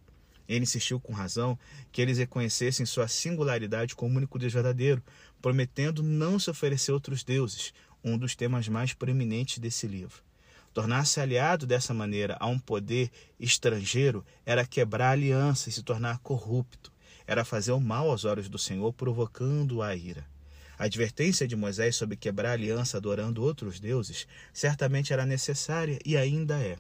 Ele 0.48 0.64
insistiu 0.64 1.00
com 1.00 1.14
razão 1.14 1.58
que 1.92 2.02
eles 2.02 2.18
reconhecessem 2.18 2.86
sua 2.86 3.08
singularidade 3.08 3.96
como 3.96 4.18
único 4.18 4.38
Deus 4.38 4.52
verdadeiro, 4.52 5.02
prometendo 5.42 6.04
não 6.04 6.38
se 6.38 6.50
oferecer 6.50 6.92
outros 6.92 7.24
deuses, 7.24 7.74
um 8.04 8.18
dos 8.18 8.36
temas 8.36 8.68
mais 8.68 8.94
proeminentes 8.94 9.60
desse 9.60 9.88
livro. 9.88 10.22
Tornar-se 10.74 11.20
aliado 11.20 11.66
dessa 11.66 11.94
maneira 11.94 12.36
a 12.40 12.48
um 12.48 12.60
poder 12.60 13.10
estrangeiro 13.40 14.26
era 14.46 14.66
quebrar 14.66 15.10
a 15.10 15.12
aliança 15.12 15.70
e 15.70 15.72
se 15.72 15.84
tornar 15.84 16.20
corrupto, 16.20 16.92
era 17.26 17.46
fazer 17.46 17.72
o 17.72 17.80
mal 17.80 18.10
aos 18.10 18.26
olhos 18.26 18.50
do 18.50 18.58
Senhor, 18.58 18.92
provocando 18.92 19.82
a 19.82 19.96
ira. 19.96 20.31
A 20.82 20.86
advertência 20.86 21.48
de 21.48 21.56
Moisés 21.56 21.96
sobre 21.96 22.18
quebrar 22.18 22.50
a 22.50 22.54
aliança 22.54 22.98
adorando 22.98 23.44
outros 23.44 23.80
deuses 23.80 24.28
certamente 24.52 25.14
era 25.14 25.28
necessária 25.28 26.00
e 26.04 26.18
ainda 26.18 26.58
é. 26.58 26.76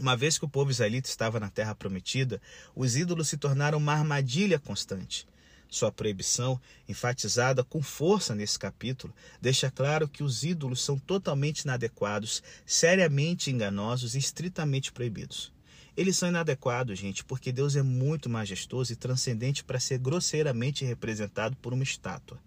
Uma 0.00 0.16
vez 0.16 0.38
que 0.38 0.44
o 0.44 0.48
povo 0.48 0.72
israelita 0.72 1.08
estava 1.08 1.38
na 1.38 1.48
terra 1.48 1.72
prometida, 1.72 2.42
os 2.74 2.96
ídolos 2.96 3.28
se 3.28 3.36
tornaram 3.36 3.78
uma 3.78 3.92
armadilha 3.92 4.58
constante. 4.58 5.24
Sua 5.68 5.92
proibição, 5.92 6.60
enfatizada 6.88 7.62
com 7.62 7.80
força 7.80 8.34
nesse 8.34 8.58
capítulo, 8.58 9.14
deixa 9.40 9.70
claro 9.70 10.08
que 10.08 10.24
os 10.24 10.42
ídolos 10.42 10.82
são 10.82 10.98
totalmente 10.98 11.60
inadequados, 11.60 12.42
seriamente 12.66 13.52
enganosos 13.52 14.16
e 14.16 14.18
estritamente 14.18 14.90
proibidos. 14.90 15.52
Eles 15.96 16.16
são 16.16 16.28
inadequados, 16.28 16.98
gente, 16.98 17.22
porque 17.22 17.52
Deus 17.52 17.76
é 17.76 17.82
muito 17.82 18.28
majestoso 18.28 18.92
e 18.92 18.96
transcendente 18.96 19.62
para 19.62 19.78
ser 19.78 19.98
grosseiramente 19.98 20.84
representado 20.84 21.54
por 21.62 21.72
uma 21.72 21.84
estátua. 21.84 22.40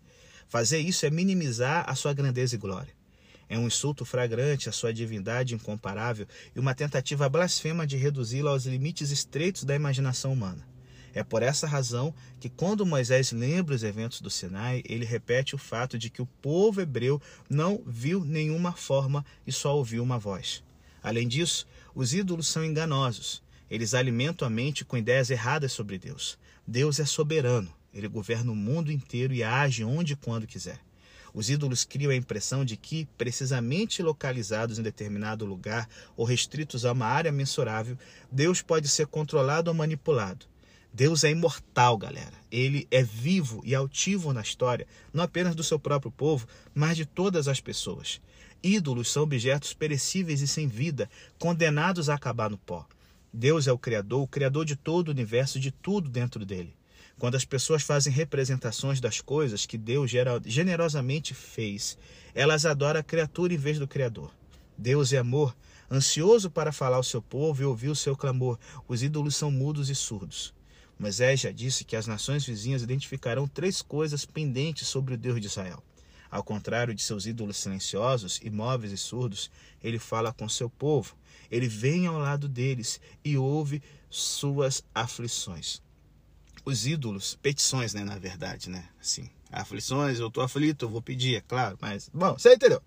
Fazer 0.47 0.79
isso 0.79 1.05
é 1.05 1.09
minimizar 1.09 1.83
a 1.87 1.95
sua 1.95 2.13
grandeza 2.13 2.55
e 2.55 2.57
glória. 2.57 2.93
É 3.47 3.57
um 3.57 3.67
insulto 3.67 4.05
flagrante 4.05 4.69
à 4.69 4.71
sua 4.71 4.93
divindade 4.93 5.53
incomparável 5.53 6.27
e 6.55 6.59
uma 6.59 6.73
tentativa 6.73 7.29
blasfema 7.29 7.85
de 7.85 7.95
reduzi-la 7.95 8.51
aos 8.51 8.65
limites 8.65 9.11
estreitos 9.11 9.63
da 9.63 9.75
imaginação 9.75 10.33
humana. 10.33 10.67
É 11.13 11.23
por 11.23 11.41
essa 11.41 11.65
razão 11.65 12.13
que, 12.39 12.49
quando 12.49 12.85
Moisés 12.85 13.31
lembra 13.31 13.73
os 13.73 13.83
eventos 13.83 14.19
do 14.19 14.29
Sinai, 14.29 14.83
ele 14.85 15.05
repete 15.05 15.55
o 15.55 15.57
fato 15.57 15.97
de 15.97 16.09
que 16.09 16.21
o 16.21 16.25
povo 16.25 16.81
hebreu 16.81 17.21
não 17.49 17.81
viu 17.87 18.25
nenhuma 18.25 18.73
forma 18.73 19.25
e 19.47 19.51
só 19.51 19.77
ouviu 19.77 20.03
uma 20.03 20.19
voz. 20.19 20.61
Além 21.01 21.27
disso, 21.27 21.65
os 21.93 22.13
ídolos 22.13 22.47
são 22.47 22.65
enganosos. 22.65 23.41
Eles 23.69 23.93
alimentam 23.93 24.45
a 24.45 24.51
mente 24.51 24.83
com 24.83 24.97
ideias 24.97 25.29
erradas 25.29 25.71
sobre 25.71 25.97
Deus. 25.97 26.37
Deus 26.67 26.99
é 26.99 27.05
soberano. 27.05 27.73
Ele 27.95 28.09
governa 28.09 28.51
o 28.51 28.55
mundo 28.55 28.91
inteiro 28.91 29.33
e 29.33 29.41
age 29.41 29.85
onde 29.85 30.13
e 30.13 30.15
quando 30.17 30.45
quiser. 30.45 30.81
Os 31.33 31.49
ídolos 31.49 31.85
criam 31.85 32.11
a 32.11 32.15
impressão 32.15 32.65
de 32.65 32.75
que, 32.75 33.07
precisamente 33.17 34.03
localizados 34.03 34.77
em 34.77 34.83
determinado 34.83 35.45
lugar 35.45 35.89
ou 36.15 36.25
restritos 36.25 36.85
a 36.85 36.91
uma 36.91 37.05
área 37.05 37.31
mensurável, 37.31 37.97
Deus 38.31 38.61
pode 38.61 38.89
ser 38.89 39.07
controlado 39.07 39.69
ou 39.69 39.73
manipulado. 39.73 40.45
Deus 40.93 41.23
é 41.25 41.31
imortal, 41.31 41.97
galera. 41.97 42.33
Ele 42.51 42.87
é 42.91 43.03
vivo 43.03 43.61
e 43.65 43.75
altivo 43.75 44.31
na 44.31 44.41
história, 44.41 44.87
não 45.13 45.23
apenas 45.23 45.55
do 45.55 45.63
seu 45.63 45.77
próprio 45.77 46.11
povo, 46.11 46.47
mas 46.73 46.95
de 46.95 47.05
todas 47.05 47.47
as 47.49 47.59
pessoas. 47.59 48.21
Ídolos 48.63 49.11
são 49.11 49.23
objetos 49.23 49.73
perecíveis 49.73 50.41
e 50.41 50.47
sem 50.47 50.67
vida, 50.67 51.09
condenados 51.37 52.09
a 52.09 52.15
acabar 52.15 52.49
no 52.49 52.57
pó. 52.57 52.85
Deus 53.31 53.67
é 53.67 53.73
o 53.73 53.77
Criador, 53.77 54.21
o 54.21 54.27
Criador 54.27 54.63
de 54.65 54.77
todo 54.77 55.09
o 55.09 55.11
universo, 55.11 55.59
de 55.59 55.69
tudo 55.69 56.09
dentro 56.09 56.45
dele. 56.45 56.73
Quando 57.17 57.35
as 57.35 57.45
pessoas 57.45 57.81
fazem 57.81 58.11
representações 58.11 58.99
das 58.99 59.21
coisas 59.21 59.65
que 59.65 59.77
Deus 59.77 60.11
generosamente 60.45 61.33
fez, 61.33 61.97
elas 62.33 62.65
adoram 62.65 62.99
a 62.99 63.03
criatura 63.03 63.53
em 63.53 63.57
vez 63.57 63.79
do 63.79 63.87
Criador. 63.87 64.33
Deus 64.77 65.13
é 65.13 65.17
amor, 65.17 65.55
ansioso 65.89 66.51
para 66.51 66.73
falar 66.73 66.97
ao 66.97 67.03
seu 67.03 67.21
povo 67.21 67.61
e 67.61 67.65
ouvir 67.65 67.87
o 67.87 67.95
seu 67.95 68.17
clamor. 68.17 68.59
Os 68.85 69.01
ídolos 69.01 69.37
são 69.37 69.49
mudos 69.49 69.89
e 69.89 69.95
surdos. 69.95 70.53
Moisés 70.99 71.39
já 71.39 71.51
disse 71.51 71.85
que 71.85 71.95
as 71.95 72.05
nações 72.05 72.45
vizinhas 72.45 72.83
identificarão 72.83 73.47
três 73.47 73.81
coisas 73.81 74.25
pendentes 74.25 74.87
sobre 74.87 75.13
o 75.13 75.17
Deus 75.17 75.39
de 75.39 75.47
Israel. 75.47 75.81
Ao 76.29 76.43
contrário 76.43 76.93
de 76.93 77.01
seus 77.01 77.25
ídolos 77.25 77.55
silenciosos, 77.55 78.41
imóveis 78.43 78.91
e 78.91 78.97
surdos, 78.97 79.49
ele 79.81 79.99
fala 79.99 80.33
com 80.33 80.49
seu 80.49 80.69
povo. 80.69 81.15
Ele 81.49 81.69
vem 81.69 82.07
ao 82.07 82.17
lado 82.17 82.49
deles 82.49 82.99
e 83.23 83.37
ouve 83.37 83.81
suas 84.09 84.83
aflições 84.93 85.84
os 86.65 86.87
ídolos, 86.87 87.37
petições, 87.41 87.93
né, 87.93 88.03
na 88.03 88.17
verdade, 88.17 88.69
né? 88.69 88.89
Assim, 88.99 89.29
aflições, 89.51 90.19
eu 90.19 90.31
tô 90.31 90.41
aflito, 90.41 90.85
eu 90.85 90.89
vou 90.89 91.01
pedir, 91.01 91.35
é 91.35 91.41
claro, 91.41 91.77
mas 91.79 92.09
bom, 92.11 92.33
você 92.33 92.55
entendeu? 92.55 92.81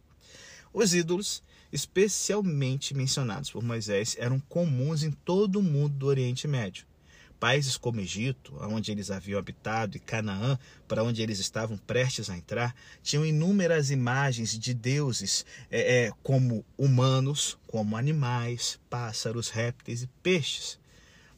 Os 0.73 0.93
ídolos, 0.93 1.43
especialmente 1.73 2.93
mencionados 2.93 3.51
por 3.51 3.63
Moisés, 3.63 4.17
eram 4.19 4.41
comuns 4.41 5.05
em 5.05 5.13
todo 5.13 5.61
o 5.61 5.63
mundo 5.63 5.95
do 5.95 6.07
Oriente 6.07 6.49
Médio. 6.49 6.87
Países 7.39 7.77
como 7.77 8.01
Egito, 8.01 8.53
onde 8.61 8.91
eles 8.91 9.13
haviam 9.13 9.39
habitado, 9.39 9.97
e 9.97 10.01
Canaã, 10.01 10.59
para 10.89 11.05
onde 11.05 11.23
eles 11.23 11.39
estavam 11.39 11.77
prestes 11.79 12.29
a 12.29 12.37
entrar, 12.37 12.75
tinham 13.01 13.25
inúmeras 13.25 13.93
imagens 13.93 14.59
de 14.59 14.75
deuses, 14.75 15.47
é, 15.71 16.07
é, 16.07 16.13
como 16.25 16.65
humanos, 16.77 17.57
como 17.69 17.97
animais, 17.97 18.81
pássaros, 18.91 19.51
répteis 19.51 20.03
e 20.03 20.09
peixes. 20.21 20.81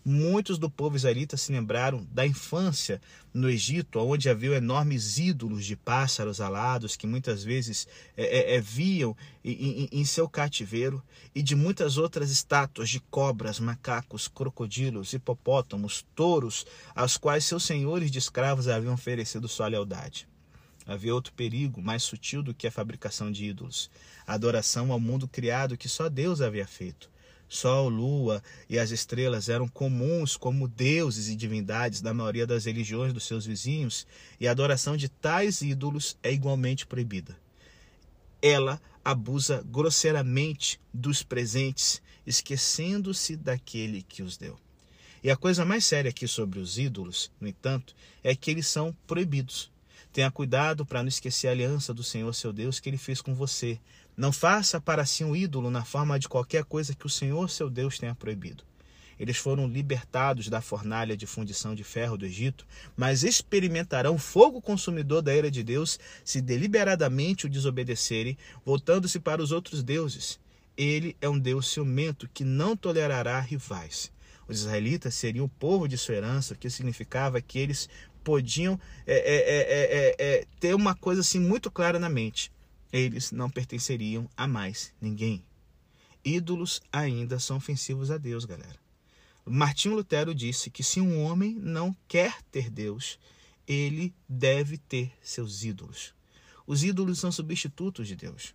Muitos 0.02 0.56
do 0.56 0.70
povo 0.70 0.96
israelita 0.96 1.36
se 1.36 1.52
lembraram 1.52 2.06
da 2.10 2.26
infância 2.26 3.02
no 3.34 3.50
Egito, 3.50 3.98
onde 3.98 4.30
havia 4.30 4.56
enormes 4.56 5.18
ídolos 5.18 5.66
de 5.66 5.76
pássaros 5.76 6.40
alados 6.40 6.96
que 6.96 7.06
muitas 7.06 7.44
vezes 7.44 7.86
é, 8.16 8.54
é, 8.54 8.54
é 8.56 8.60
viam 8.62 9.14
em, 9.44 9.82
em, 9.82 9.88
em 9.92 10.04
seu 10.06 10.26
cativeiro, 10.26 11.02
e 11.34 11.42
de 11.42 11.54
muitas 11.54 11.98
outras 11.98 12.30
estátuas 12.30 12.88
de 12.88 12.98
cobras, 12.98 13.60
macacos, 13.60 14.26
crocodilos, 14.26 15.12
hipopótamos, 15.12 16.06
touros, 16.14 16.66
aos 16.94 17.18
quais 17.18 17.44
seus 17.44 17.62
senhores 17.64 18.10
de 18.10 18.18
escravos 18.18 18.68
haviam 18.68 18.94
oferecido 18.94 19.48
sua 19.48 19.68
lealdade. 19.68 20.26
Havia 20.86 21.14
outro 21.14 21.34
perigo 21.34 21.82
mais 21.82 22.02
sutil 22.02 22.42
do 22.42 22.54
que 22.54 22.66
a 22.66 22.72
fabricação 22.72 23.30
de 23.30 23.44
ídolos: 23.44 23.90
a 24.26 24.32
adoração 24.32 24.90
ao 24.92 24.98
mundo 24.98 25.28
criado 25.28 25.76
que 25.76 25.90
só 25.90 26.08
Deus 26.08 26.40
havia 26.40 26.66
feito 26.66 27.10
Sol, 27.52 27.88
lua 27.88 28.40
e 28.68 28.78
as 28.78 28.92
estrelas 28.92 29.48
eram 29.48 29.66
comuns 29.66 30.36
como 30.36 30.68
deuses 30.68 31.28
e 31.28 31.34
divindades 31.34 32.00
da 32.00 32.14
maioria 32.14 32.46
das 32.46 32.64
religiões 32.64 33.12
dos 33.12 33.24
seus 33.24 33.44
vizinhos, 33.44 34.06
e 34.38 34.46
a 34.46 34.52
adoração 34.52 34.96
de 34.96 35.08
tais 35.08 35.60
ídolos 35.60 36.16
é 36.22 36.32
igualmente 36.32 36.86
proibida. 36.86 37.36
Ela 38.40 38.80
abusa 39.04 39.64
grosseiramente 39.66 40.80
dos 40.94 41.24
presentes, 41.24 42.00
esquecendo-se 42.24 43.34
daquele 43.36 44.02
que 44.02 44.22
os 44.22 44.36
deu. 44.36 44.56
E 45.20 45.28
a 45.28 45.36
coisa 45.36 45.64
mais 45.64 45.84
séria 45.84 46.10
aqui 46.10 46.28
sobre 46.28 46.60
os 46.60 46.78
ídolos, 46.78 47.32
no 47.40 47.48
entanto, 47.48 47.96
é 48.22 48.34
que 48.36 48.52
eles 48.52 48.68
são 48.68 48.96
proibidos. 49.08 49.72
Tenha 50.12 50.30
cuidado 50.30 50.86
para 50.86 51.02
não 51.02 51.08
esquecer 51.08 51.48
a 51.48 51.50
aliança 51.50 51.92
do 51.92 52.04
Senhor 52.04 52.32
seu 52.32 52.52
Deus 52.52 52.78
que 52.78 52.88
ele 52.88 52.96
fez 52.96 53.20
com 53.20 53.34
você, 53.34 53.80
não 54.20 54.32
faça 54.32 54.78
para 54.78 55.06
si 55.06 55.24
um 55.24 55.34
ídolo 55.34 55.70
na 55.70 55.82
forma 55.82 56.18
de 56.18 56.28
qualquer 56.28 56.62
coisa 56.64 56.94
que 56.94 57.06
o 57.06 57.08
Senhor 57.08 57.48
seu 57.48 57.70
Deus 57.70 57.98
tenha 57.98 58.14
proibido. 58.14 58.62
Eles 59.18 59.38
foram 59.38 59.66
libertados 59.66 60.50
da 60.50 60.60
fornalha 60.60 61.16
de 61.16 61.26
fundição 61.26 61.74
de 61.74 61.82
ferro 61.82 62.18
do 62.18 62.26
Egito, 62.26 62.66
mas 62.94 63.24
experimentarão 63.24 64.18
fogo 64.18 64.60
consumidor 64.60 65.22
da 65.22 65.34
ira 65.34 65.50
de 65.50 65.62
Deus 65.62 65.98
se 66.22 66.42
deliberadamente 66.42 67.46
o 67.46 67.48
desobedecerem, 67.48 68.36
voltando-se 68.62 69.18
para 69.18 69.42
os 69.42 69.52
outros 69.52 69.82
deuses. 69.82 70.38
Ele 70.76 71.16
é 71.18 71.26
um 71.26 71.38
Deus 71.38 71.70
ciumento 71.70 72.28
que 72.28 72.44
não 72.44 72.76
tolerará 72.76 73.40
rivais. 73.40 74.12
Os 74.46 74.60
israelitas 74.60 75.14
seriam 75.14 75.46
o 75.46 75.48
povo 75.48 75.88
de 75.88 75.96
sua 75.96 76.16
herança, 76.16 76.52
o 76.52 76.58
que 76.58 76.68
significava 76.68 77.40
que 77.40 77.58
eles 77.58 77.88
podiam 78.22 78.78
é, 79.06 79.16
é, 79.16 80.14
é, 80.18 80.44
ter 80.60 80.74
uma 80.74 80.94
coisa 80.94 81.22
assim 81.22 81.40
muito 81.40 81.70
clara 81.70 81.98
na 81.98 82.10
mente 82.10 82.52
eles 82.92 83.30
não 83.30 83.48
pertenceriam 83.48 84.28
a 84.36 84.46
mais 84.46 84.92
ninguém. 85.00 85.44
Ídolos 86.24 86.82
ainda 86.92 87.38
são 87.38 87.56
ofensivos 87.56 88.10
a 88.10 88.18
Deus, 88.18 88.44
galera. 88.44 88.78
Martinho 89.44 89.94
Lutero 89.94 90.34
disse 90.34 90.70
que 90.70 90.84
se 90.84 91.00
um 91.00 91.22
homem 91.22 91.54
não 91.54 91.96
quer 92.06 92.42
ter 92.52 92.70
Deus, 92.70 93.18
ele 93.66 94.14
deve 94.28 94.76
ter 94.78 95.12
seus 95.22 95.64
ídolos. 95.64 96.14
Os 96.66 96.84
ídolos 96.84 97.18
são 97.18 97.32
substitutos 97.32 98.06
de 98.06 98.14
Deus. 98.14 98.54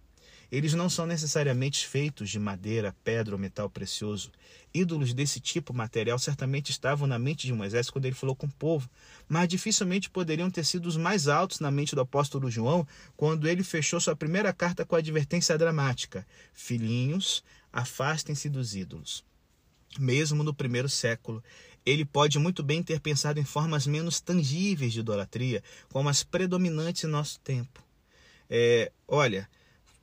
Eles 0.55 0.73
não 0.73 0.89
são 0.89 1.05
necessariamente 1.05 1.85
feitos 1.85 2.29
de 2.29 2.39
madeira, 2.39 2.95
pedra 3.03 3.35
ou 3.35 3.39
metal 3.39 3.69
precioso. 3.69 4.31
Ídolos 4.73 5.13
desse 5.13 5.41
tipo 5.41 5.73
material 5.73 6.17
certamente 6.17 6.71
estavam 6.71 7.05
na 7.05 7.19
mente 7.19 7.45
de 7.45 7.51
Moisés 7.51 7.89
quando 7.89 8.05
ele 8.05 8.15
falou 8.15 8.37
com 8.37 8.47
o 8.47 8.51
povo, 8.51 8.89
mas 9.27 9.49
dificilmente 9.49 10.09
poderiam 10.09 10.49
ter 10.49 10.63
sido 10.63 10.85
os 10.85 10.95
mais 10.95 11.27
altos 11.27 11.59
na 11.59 11.69
mente 11.69 11.93
do 11.93 11.99
apóstolo 11.99 12.49
João 12.49 12.87
quando 13.17 13.49
ele 13.49 13.65
fechou 13.65 13.99
sua 13.99 14.15
primeira 14.15 14.53
carta 14.53 14.85
com 14.85 14.95
a 14.95 14.99
advertência 14.99 15.57
dramática: 15.57 16.25
Filhinhos, 16.53 17.43
afastem-se 17.73 18.47
dos 18.47 18.77
ídolos. 18.77 19.25
Mesmo 19.99 20.41
no 20.41 20.53
primeiro 20.53 20.87
século, 20.87 21.43
ele 21.85 22.05
pode 22.05 22.39
muito 22.39 22.63
bem 22.63 22.81
ter 22.81 23.01
pensado 23.01 23.41
em 23.41 23.43
formas 23.43 23.85
menos 23.85 24.21
tangíveis 24.21 24.93
de 24.93 25.01
idolatria, 25.01 25.61
como 25.89 26.07
as 26.07 26.23
predominantes 26.23 27.03
em 27.03 27.07
nosso 27.07 27.41
tempo. 27.41 27.83
É, 28.49 28.89
olha, 29.05 29.49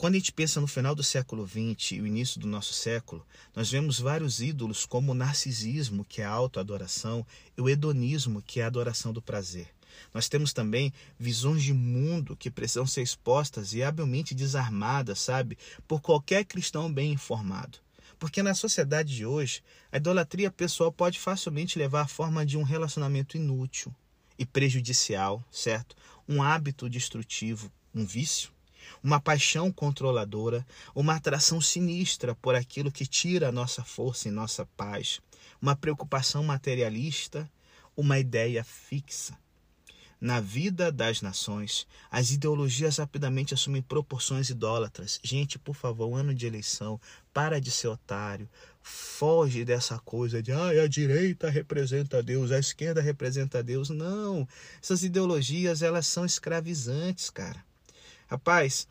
quando 0.03 0.17
a 0.17 0.19
gente 0.19 0.33
pensa 0.33 0.61
no 0.61 0.67
final 0.67 0.97
do 0.97 1.03
século 1.05 1.47
XX 1.47 1.93
e 1.93 2.01
o 2.01 2.07
início 2.09 2.41
do 2.41 2.49
nosso 2.49 2.75
século, 2.75 3.25
nós 3.55 3.71
vemos 3.71 4.01
vários 4.01 4.41
ídolos 4.41 4.85
como 4.85 5.13
o 5.13 5.15
narcisismo, 5.15 6.05
que 6.05 6.21
é 6.21 6.25
a 6.25 6.31
autoadoração, 6.31 7.25
e 7.57 7.61
o 7.61 7.69
hedonismo, 7.69 8.43
que 8.43 8.59
é 8.59 8.65
a 8.65 8.67
adoração 8.67 9.13
do 9.13 9.23
prazer. 9.23 9.69
Nós 10.13 10.29
temos 10.29 10.53
também 10.53 10.93
visões 11.17 11.63
de 11.63 11.73
mundo 11.73 12.35
que 12.37 12.51
precisam 12.51 12.85
ser 12.85 13.03
expostas 13.03 13.75
e 13.75 13.83
habilmente 13.85 14.35
desarmadas, 14.35 15.21
sabe, 15.21 15.57
por 15.87 16.01
qualquer 16.01 16.47
cristão 16.47 16.93
bem 16.93 17.13
informado. 17.13 17.79
Porque 18.19 18.43
na 18.43 18.55
sociedade 18.55 19.15
de 19.15 19.25
hoje, 19.25 19.63
a 19.93 19.99
idolatria 19.99 20.51
pessoal 20.51 20.91
pode 20.91 21.21
facilmente 21.21 21.79
levar 21.79 22.01
à 22.01 22.09
forma 22.09 22.45
de 22.45 22.59
um 22.59 22.65
relacionamento 22.65 23.37
inútil 23.37 23.95
e 24.37 24.45
prejudicial, 24.45 25.45
certo? 25.49 25.95
Um 26.29 26.43
hábito 26.43 26.91
destrutivo, 26.91 27.71
um 27.95 28.05
vício 28.05 28.51
uma 29.03 29.21
paixão 29.21 29.71
controladora, 29.73 30.67
uma 30.95 31.17
atração 31.17 31.61
sinistra 31.61 32.35
por 32.35 32.55
aquilo 32.55 32.93
que 32.93 33.07
tira 33.07 33.49
a 33.49 33.53
nossa 33.53 33.83
força 33.83 34.29
e 34.29 34.31
nossa 34.31 34.67
paz, 34.77 35.21
uma 35.61 35.77
preocupação 35.77 36.43
materialista, 36.43 37.51
uma 37.97 38.19
ideia 38.19 38.65
fixa. 38.65 39.37
Na 40.23 40.39
vida 40.39 40.93
das 40.93 41.21
nações, 41.21 41.85
as 42.09 42.31
ideologias 42.31 42.99
rapidamente 42.99 43.55
assumem 43.55 43.83
proporções 43.83 44.51
idólatras. 44.51 45.19
Gente, 45.21 45.59
por 45.59 45.75
favor, 45.75 46.15
ano 46.15 46.33
de 46.33 46.47
eleição, 46.47 47.01
para 47.35 47.61
de 47.61 47.73
ser 47.73 47.89
otário. 47.89 48.49
Foge 48.81 49.65
dessa 49.65 49.99
coisa 49.99 50.41
de 50.41 50.53
ah, 50.53 50.69
a 50.69 50.87
direita 50.87 51.51
representa 51.51 52.23
Deus, 52.23 52.53
a 52.53 52.59
esquerda 52.61 53.01
representa 53.01 53.65
Deus. 53.65 53.91
Não, 53.91 54.47
essas 54.81 55.03
ideologias 55.03 55.83
elas 55.83 56.07
são 56.07 56.25
escravizantes, 56.25 57.29
cara. 57.29 57.65
Rapaz, 58.33 58.89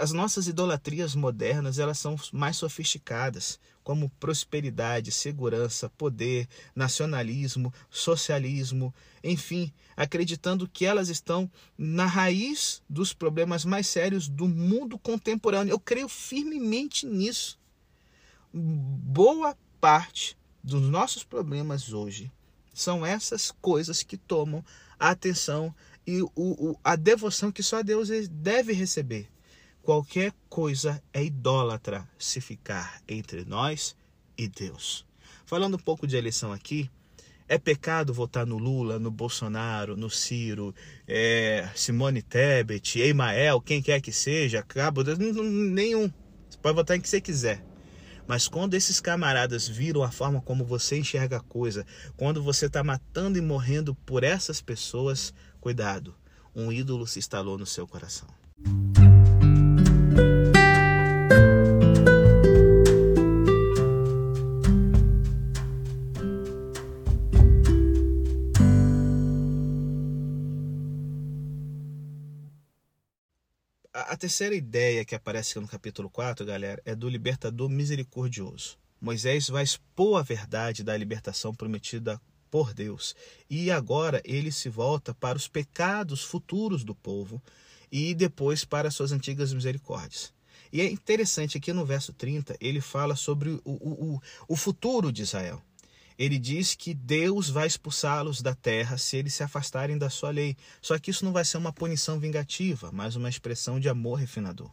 as 0.00 0.10
nossas 0.10 0.48
idolatrias 0.48 1.14
modernas 1.14 1.78
elas 1.78 1.96
são 1.96 2.16
mais 2.32 2.56
sofisticadas, 2.56 3.60
como 3.84 4.10
prosperidade, 4.18 5.12
segurança, 5.12 5.88
poder, 5.90 6.48
nacionalismo, 6.74 7.72
socialismo, 7.88 8.92
enfim, 9.22 9.72
acreditando 9.96 10.66
que 10.68 10.84
elas 10.84 11.08
estão 11.08 11.48
na 11.78 12.04
raiz 12.04 12.82
dos 12.90 13.12
problemas 13.12 13.64
mais 13.64 13.86
sérios 13.86 14.26
do 14.26 14.48
mundo 14.48 14.98
contemporâneo. 14.98 15.70
Eu 15.70 15.78
creio 15.78 16.08
firmemente 16.08 17.06
nisso. 17.06 17.60
Boa 18.52 19.56
parte 19.80 20.36
dos 20.64 20.82
nossos 20.82 21.22
problemas 21.22 21.92
hoje 21.92 22.28
são 22.74 23.06
essas 23.06 23.52
coisas 23.52 24.02
que 24.02 24.16
tomam 24.16 24.64
a 24.98 25.10
atenção 25.10 25.72
e 26.08 26.22
o, 26.22 26.30
o, 26.34 26.80
a 26.82 26.96
devoção 26.96 27.52
que 27.52 27.62
só 27.62 27.82
Deus 27.82 28.08
deve 28.30 28.72
receber. 28.72 29.28
Qualquer 29.82 30.32
coisa 30.48 31.02
é 31.12 31.22
idólatra 31.22 32.08
se 32.18 32.40
ficar 32.40 33.02
entre 33.06 33.44
nós 33.44 33.94
e 34.36 34.48
Deus. 34.48 35.04
Falando 35.44 35.74
um 35.74 35.78
pouco 35.78 36.06
de 36.06 36.16
eleição 36.16 36.50
aqui, 36.50 36.90
é 37.46 37.58
pecado 37.58 38.14
votar 38.14 38.46
no 38.46 38.56
Lula, 38.56 38.98
no 38.98 39.10
Bolsonaro, 39.10 39.98
no 39.98 40.08
Ciro, 40.08 40.74
é, 41.06 41.68
Simone 41.74 42.22
Tebet, 42.22 42.98
Emael, 43.00 43.60
quem 43.60 43.82
quer 43.82 44.00
que 44.00 44.10
seja, 44.10 44.62
Cabo, 44.62 45.02
nenhum. 45.04 46.10
Você 46.48 46.56
pode 46.56 46.74
votar 46.74 46.96
em 46.96 47.02
que 47.02 47.08
você 47.08 47.20
quiser. 47.20 47.62
Mas 48.28 48.46
quando 48.46 48.74
esses 48.74 49.00
camaradas 49.00 49.66
viram 49.66 50.02
a 50.02 50.10
forma 50.10 50.42
como 50.42 50.62
você 50.62 50.98
enxerga 50.98 51.38
a 51.38 51.40
coisa, 51.40 51.86
quando 52.14 52.42
você 52.42 52.66
está 52.66 52.84
matando 52.84 53.38
e 53.38 53.40
morrendo 53.40 53.94
por 53.94 54.22
essas 54.22 54.60
pessoas, 54.60 55.32
Cuidado, 55.60 56.14
um 56.54 56.72
ídolo 56.72 57.06
se 57.06 57.18
instalou 57.18 57.58
no 57.58 57.66
seu 57.66 57.86
coração. 57.86 58.28
A 73.92 74.16
terceira 74.16 74.54
ideia 74.54 75.04
que 75.04 75.14
aparece 75.14 75.58
no 75.60 75.68
capítulo 75.68 76.08
4, 76.08 76.46
galera, 76.46 76.80
é 76.84 76.94
do 76.94 77.08
libertador 77.08 77.68
misericordioso. 77.68 78.78
Moisés 79.00 79.48
vai 79.48 79.62
expor 79.62 80.18
a 80.18 80.22
verdade 80.22 80.82
da 80.82 80.96
libertação 80.96 81.54
prometida 81.54 82.20
por 82.50 82.74
Deus. 82.74 83.14
E 83.48 83.70
agora 83.70 84.20
ele 84.24 84.50
se 84.50 84.68
volta 84.68 85.14
para 85.14 85.36
os 85.36 85.48
pecados 85.48 86.22
futuros 86.22 86.84
do 86.84 86.94
povo 86.94 87.42
e 87.90 88.14
depois 88.14 88.64
para 88.64 88.90
suas 88.90 89.12
antigas 89.12 89.52
misericórdias. 89.52 90.32
E 90.72 90.80
é 90.80 90.90
interessante 90.90 91.56
aqui 91.56 91.72
no 91.72 91.84
verso 91.84 92.12
30, 92.12 92.56
ele 92.60 92.80
fala 92.80 93.16
sobre 93.16 93.50
o, 93.50 93.60
o, 93.64 94.20
o 94.46 94.56
futuro 94.56 95.10
de 95.10 95.22
Israel. 95.22 95.62
Ele 96.18 96.36
diz 96.36 96.74
que 96.74 96.92
Deus 96.92 97.48
vai 97.48 97.66
expulsá-los 97.66 98.42
da 98.42 98.52
terra 98.52 98.98
se 98.98 99.16
eles 99.16 99.34
se 99.34 99.44
afastarem 99.44 99.96
da 99.96 100.10
sua 100.10 100.30
lei. 100.30 100.56
Só 100.82 100.98
que 100.98 101.12
isso 101.12 101.24
não 101.24 101.32
vai 101.32 101.44
ser 101.44 101.58
uma 101.58 101.72
punição 101.72 102.18
vingativa, 102.18 102.90
mas 102.92 103.14
uma 103.14 103.28
expressão 103.28 103.78
de 103.78 103.88
amor 103.88 104.16
refinador. 104.16 104.70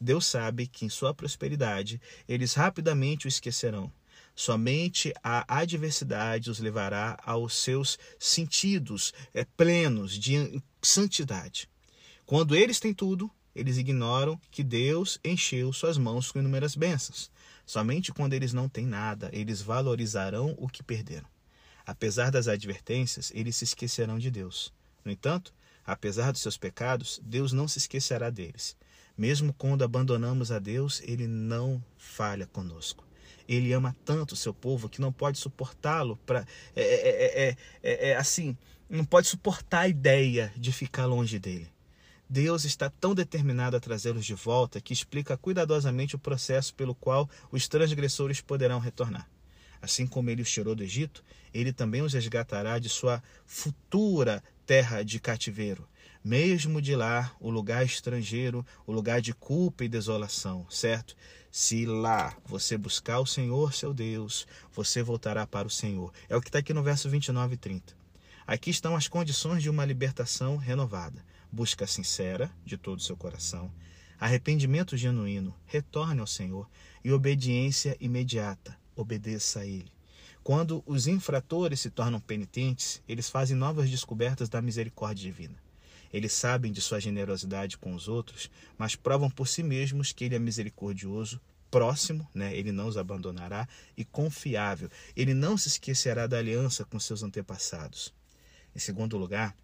Deus 0.00 0.24
sabe 0.24 0.68
que 0.68 0.84
em 0.84 0.88
sua 0.88 1.12
prosperidade 1.12 2.00
eles 2.28 2.54
rapidamente 2.54 3.26
o 3.26 3.28
esquecerão. 3.28 3.92
Somente 4.34 5.12
a 5.22 5.44
adversidade 5.60 6.50
os 6.50 6.58
levará 6.58 7.16
aos 7.24 7.54
seus 7.54 7.98
sentidos 8.18 9.12
é, 9.32 9.44
plenos 9.44 10.18
de 10.18 10.60
santidade. 10.82 11.68
Quando 12.26 12.56
eles 12.56 12.80
têm 12.80 12.92
tudo, 12.92 13.30
eles 13.54 13.76
ignoram 13.76 14.40
que 14.50 14.64
Deus 14.64 15.20
encheu 15.24 15.72
suas 15.72 15.96
mãos 15.96 16.32
com 16.32 16.40
inúmeras 16.40 16.74
bênçãos. 16.74 17.30
Somente 17.64 18.12
quando 18.12 18.32
eles 18.32 18.52
não 18.52 18.68
têm 18.68 18.86
nada, 18.86 19.30
eles 19.32 19.62
valorizarão 19.62 20.54
o 20.58 20.68
que 20.68 20.82
perderam. 20.82 21.28
Apesar 21.86 22.30
das 22.30 22.48
advertências, 22.48 23.30
eles 23.34 23.54
se 23.56 23.64
esquecerão 23.64 24.18
de 24.18 24.30
Deus. 24.30 24.72
No 25.04 25.12
entanto, 25.12 25.54
apesar 25.84 26.32
dos 26.32 26.42
seus 26.42 26.56
pecados, 26.56 27.20
Deus 27.22 27.52
não 27.52 27.68
se 27.68 27.78
esquecerá 27.78 28.30
deles. 28.30 28.76
Mesmo 29.16 29.52
quando 29.52 29.84
abandonamos 29.84 30.50
a 30.50 30.58
Deus, 30.58 31.00
ele 31.04 31.28
não 31.28 31.82
falha 31.96 32.46
conosco. 32.46 33.04
Ele 33.48 33.72
ama 33.72 33.94
tanto 34.04 34.32
o 34.32 34.36
seu 34.36 34.54
povo 34.54 34.88
que 34.88 35.00
não 35.00 35.12
pode 35.12 35.38
suportá-lo 35.38 36.16
para 36.24 36.46
é 36.74 36.82
é, 36.82 37.48
é, 37.48 37.56
é, 37.82 38.10
é, 38.10 38.16
assim, 38.16 38.56
não 38.88 39.04
pode 39.04 39.26
suportar 39.26 39.80
a 39.80 39.88
ideia 39.88 40.52
de 40.56 40.72
ficar 40.72 41.06
longe 41.06 41.38
dele. 41.38 41.68
Deus 42.28 42.64
está 42.64 42.88
tão 42.88 43.14
determinado 43.14 43.76
a 43.76 43.80
trazê-los 43.80 44.24
de 44.24 44.34
volta 44.34 44.80
que 44.80 44.92
explica 44.92 45.36
cuidadosamente 45.36 46.16
o 46.16 46.18
processo 46.18 46.74
pelo 46.74 46.94
qual 46.94 47.28
os 47.52 47.68
transgressores 47.68 48.40
poderão 48.40 48.78
retornar. 48.78 49.28
Assim 49.80 50.06
como 50.06 50.30
ele 50.30 50.40
os 50.40 50.50
tirou 50.50 50.74
do 50.74 50.82
Egito, 50.82 51.22
ele 51.52 51.72
também 51.72 52.00
os 52.00 52.14
resgatará 52.14 52.78
de 52.78 52.88
sua 52.88 53.22
futura 53.46 54.42
terra 54.64 55.02
de 55.02 55.20
cativeiro, 55.20 55.86
mesmo 56.24 56.80
de 56.80 56.96
lá, 56.96 57.36
o 57.38 57.50
lugar 57.50 57.84
estrangeiro, 57.84 58.64
o 58.86 58.92
lugar 58.92 59.20
de 59.20 59.34
culpa 59.34 59.84
e 59.84 59.88
desolação, 59.88 60.66
certo? 60.70 61.14
Se 61.56 61.86
lá 61.86 62.36
você 62.44 62.76
buscar 62.76 63.20
o 63.20 63.26
Senhor, 63.26 63.72
seu 63.72 63.94
Deus, 63.94 64.44
você 64.72 65.04
voltará 65.04 65.46
para 65.46 65.68
o 65.68 65.70
Senhor. 65.70 66.12
É 66.28 66.34
o 66.34 66.40
que 66.40 66.48
está 66.48 66.58
aqui 66.58 66.74
no 66.74 66.82
verso 66.82 67.08
29 67.08 67.54
e 67.54 67.56
30. 67.56 67.96
Aqui 68.44 68.70
estão 68.70 68.96
as 68.96 69.06
condições 69.06 69.62
de 69.62 69.70
uma 69.70 69.84
libertação 69.84 70.56
renovada. 70.56 71.24
Busca 71.52 71.86
sincera 71.86 72.50
de 72.64 72.76
todo 72.76 72.98
o 72.98 73.02
seu 73.02 73.16
coração, 73.16 73.70
arrependimento 74.18 74.96
genuíno, 74.96 75.54
retorne 75.64 76.20
ao 76.20 76.26
Senhor 76.26 76.68
e 77.04 77.12
obediência 77.12 77.96
imediata, 78.00 78.76
obedeça 78.96 79.60
a 79.60 79.64
Ele. 79.64 79.92
Quando 80.42 80.82
os 80.84 81.06
infratores 81.06 81.78
se 81.78 81.88
tornam 81.88 82.18
penitentes, 82.18 83.00
eles 83.08 83.30
fazem 83.30 83.56
novas 83.56 83.88
descobertas 83.88 84.48
da 84.48 84.60
misericórdia 84.60 85.30
divina. 85.30 85.63
Eles 86.14 86.32
sabem 86.32 86.70
de 86.70 86.80
sua 86.80 87.00
generosidade 87.00 87.76
com 87.76 87.92
os 87.92 88.06
outros, 88.06 88.48
mas 88.78 88.94
provam 88.94 89.28
por 89.28 89.48
si 89.48 89.64
mesmos 89.64 90.12
que 90.12 90.24
ele 90.24 90.36
é 90.36 90.38
misericordioso, 90.38 91.40
próximo, 91.72 92.24
né? 92.32 92.56
ele 92.56 92.70
não 92.70 92.86
os 92.86 92.96
abandonará, 92.96 93.66
e 93.96 94.04
confiável. 94.04 94.88
Ele 95.16 95.34
não 95.34 95.58
se 95.58 95.66
esquecerá 95.66 96.28
da 96.28 96.38
aliança 96.38 96.84
com 96.84 97.00
seus 97.00 97.24
antepassados. 97.24 98.14
Em 98.76 98.78
segundo 98.78 99.18
lugar, 99.18 99.56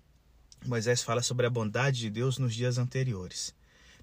Moisés 0.66 1.04
fala 1.04 1.22
sobre 1.22 1.46
a 1.46 1.50
bondade 1.50 2.00
de 2.00 2.10
Deus 2.10 2.36
nos 2.36 2.52
dias 2.52 2.78
anteriores. 2.78 3.54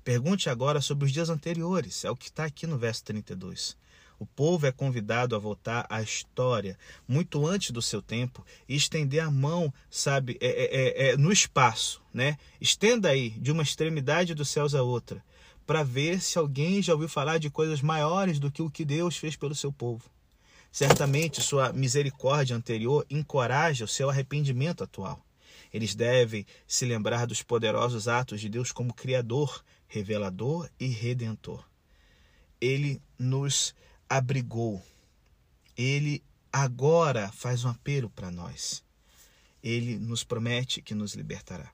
Pergunte 0.01 0.49
agora 0.49 0.79
sobre 0.79 1.03
os 1.03 1.11
dias 1.11 1.29
anteriores, 1.29 2.05
é 2.05 2.09
o 2.09 2.15
que 2.15 2.29
está 2.29 2.45
aqui 2.45 2.65
no 2.65 2.77
verso 2.77 3.03
32. 3.03 3.75
O 4.19 4.25
povo 4.25 4.65
é 4.65 4.71
convidado 4.71 5.35
a 5.35 5.39
voltar 5.39 5.85
à 5.89 6.01
história 6.01 6.77
muito 7.07 7.45
antes 7.45 7.71
do 7.71 7.81
seu 7.81 8.01
tempo 8.01 8.43
e 8.67 8.75
estender 8.75 9.23
a 9.23 9.29
mão, 9.29 9.71
sabe, 9.89 10.37
é, 10.41 10.47
é, 10.47 11.07
é, 11.07 11.09
é 11.09 11.17
no 11.17 11.31
espaço, 11.31 12.01
né? 12.11 12.37
Estenda 12.59 13.09
aí 13.09 13.29
de 13.29 13.51
uma 13.51 13.61
extremidade 13.61 14.33
dos 14.33 14.49
céus 14.49 14.73
à 14.73 14.81
outra, 14.81 15.23
para 15.67 15.83
ver 15.83 16.19
se 16.21 16.39
alguém 16.39 16.81
já 16.81 16.93
ouviu 16.93 17.09
falar 17.09 17.37
de 17.37 17.49
coisas 17.49 17.81
maiores 17.81 18.39
do 18.39 18.51
que 18.51 18.61
o 18.61 18.69
que 18.69 18.83
Deus 18.83 19.17
fez 19.17 19.35
pelo 19.35 19.53
seu 19.53 19.71
povo. 19.71 20.09
Certamente 20.71 21.41
sua 21.41 21.71
misericórdia 21.71 22.55
anterior 22.55 23.05
encoraja 23.09 23.85
o 23.85 23.87
seu 23.87 24.09
arrependimento 24.09 24.83
atual. 24.83 25.23
Eles 25.73 25.93
devem 25.93 26.45
se 26.67 26.85
lembrar 26.85 27.25
dos 27.27 27.43
poderosos 27.43 28.07
atos 28.07 28.41
de 28.41 28.49
Deus 28.49 28.71
como 28.71 28.93
Criador, 28.93 29.63
Revelador 29.87 30.69
e 30.79 30.87
Redentor. 30.87 31.63
Ele 32.59 33.01
nos 33.17 33.75
abrigou. 34.09 34.81
Ele 35.75 36.23
agora 36.51 37.31
faz 37.31 37.63
um 37.63 37.69
apelo 37.69 38.09
para 38.09 38.31
nós. 38.31 38.83
Ele 39.61 39.97
nos 39.97 40.23
promete 40.23 40.81
que 40.81 40.95
nos 40.95 41.13
libertará. 41.13 41.71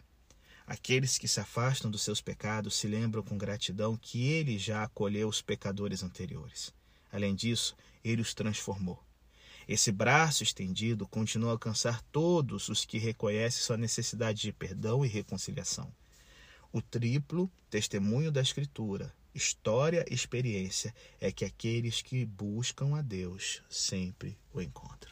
Aqueles 0.66 1.18
que 1.18 1.28
se 1.28 1.40
afastam 1.40 1.92
dos 1.92 2.02
seus 2.02 2.22
pecados 2.22 2.76
se 2.76 2.88
lembram 2.88 3.22
com 3.22 3.38
gratidão 3.38 3.98
que 3.98 4.28
ele 4.28 4.58
já 4.58 4.84
acolheu 4.84 5.28
os 5.28 5.42
pecadores 5.42 6.02
anteriores. 6.04 6.74
Além 7.12 7.36
disso, 7.36 7.76
ele 8.04 8.22
os 8.22 8.34
transformou. 8.34 9.02
Esse 9.68 9.92
braço 9.92 10.44
estendido 10.44 11.08
continua 11.08 11.50
a 11.50 11.54
alcançar 11.54 12.02
todos 12.12 12.70
os 12.70 12.86
que 12.86 12.98
reconhecem 12.98 13.62
sua 13.62 13.78
necessidade 13.78 14.42
de 14.42 14.52
perdão 14.52 15.06
e 15.06 15.08
reconciliação. 15.08 15.94
O 16.72 16.82
triplo 16.82 17.50
testemunho 17.70 18.32
da 18.32 18.42
Escritura, 18.42 19.14
história 19.34 20.06
experiência 20.10 20.94
é 21.20 21.32
que 21.32 21.46
aqueles 21.46 22.02
que 22.02 22.26
buscam 22.26 22.96
a 22.96 23.02
Deus 23.02 23.62
sempre 23.70 24.38
o 24.54 24.62
encontram. 24.62 25.12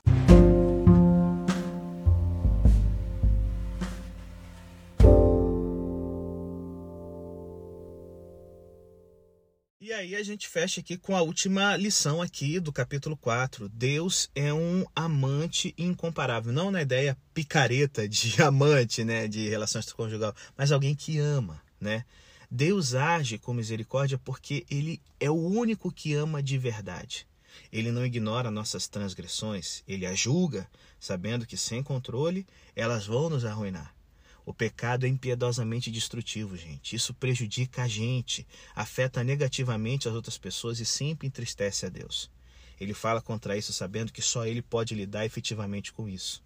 E 9.80 9.92
aí 9.92 10.16
a 10.16 10.24
gente 10.24 10.48
fecha 10.48 10.80
aqui 10.80 10.96
com 10.96 11.18
a 11.18 11.22
última 11.22 11.76
lição 11.76 12.22
aqui 12.22 12.60
do 12.60 12.72
capítulo 12.72 13.18
4. 13.18 13.68
Deus 13.68 14.30
é 14.34 14.54
um 14.54 14.86
amante 14.96 15.74
incomparável, 15.78 16.54
não 16.54 16.72
na 16.72 16.82
ideia 16.82 17.18
picareta 17.34 18.08
de 18.08 18.40
amante, 18.44 19.04
né, 19.04 19.28
de 19.28 19.50
relações 19.50 19.92
conjugal, 19.92 20.34
mas 20.56 20.72
alguém 20.72 20.96
que 20.96 21.18
ama, 21.18 21.62
né? 21.80 22.06
Deus 22.54 22.94
age 22.94 23.38
com 23.38 23.54
misericórdia 23.54 24.18
porque 24.18 24.66
ele 24.70 25.02
é 25.22 25.30
o 25.30 25.36
único 25.36 25.90
que 25.90 26.14
ama 26.14 26.44
de 26.44 26.58
verdade. 26.58 27.26
Ele 27.72 27.94
não 27.94 28.06
ignora 28.06 28.52
nossas 28.52 28.90
transgressões, 28.90 29.82
ele 29.88 30.06
as 30.06 30.20
julga, 30.20 30.70
sabendo 31.00 31.46
que 31.46 31.56
sem 31.56 31.82
controle 31.82 32.46
elas 32.76 33.06
vão 33.06 33.30
nos 33.30 33.46
arruinar. 33.46 33.96
O 34.46 34.54
pecado 34.54 35.06
é 35.06 35.10
impiedosamente 35.10 35.90
destrutivo, 35.90 36.58
gente. 36.58 36.94
Isso 36.94 37.14
prejudica 37.14 37.84
a 37.84 37.88
gente, 37.88 38.46
afeta 38.76 39.24
negativamente 39.24 40.10
as 40.10 40.14
outras 40.14 40.38
pessoas 40.38 40.82
e 40.82 40.86
sempre 40.86 41.30
entristece 41.30 41.86
a 41.86 41.90
Deus. 41.90 42.30
Ele 42.78 42.94
fala 42.94 43.22
contra 43.22 43.56
isso 43.56 43.72
sabendo 43.72 44.12
que 44.12 44.22
só 44.22 44.46
ele 44.46 44.62
pode 44.62 44.94
lidar 44.94 45.26
efetivamente 45.26 45.94
com 45.94 46.10
isso. 46.10 46.44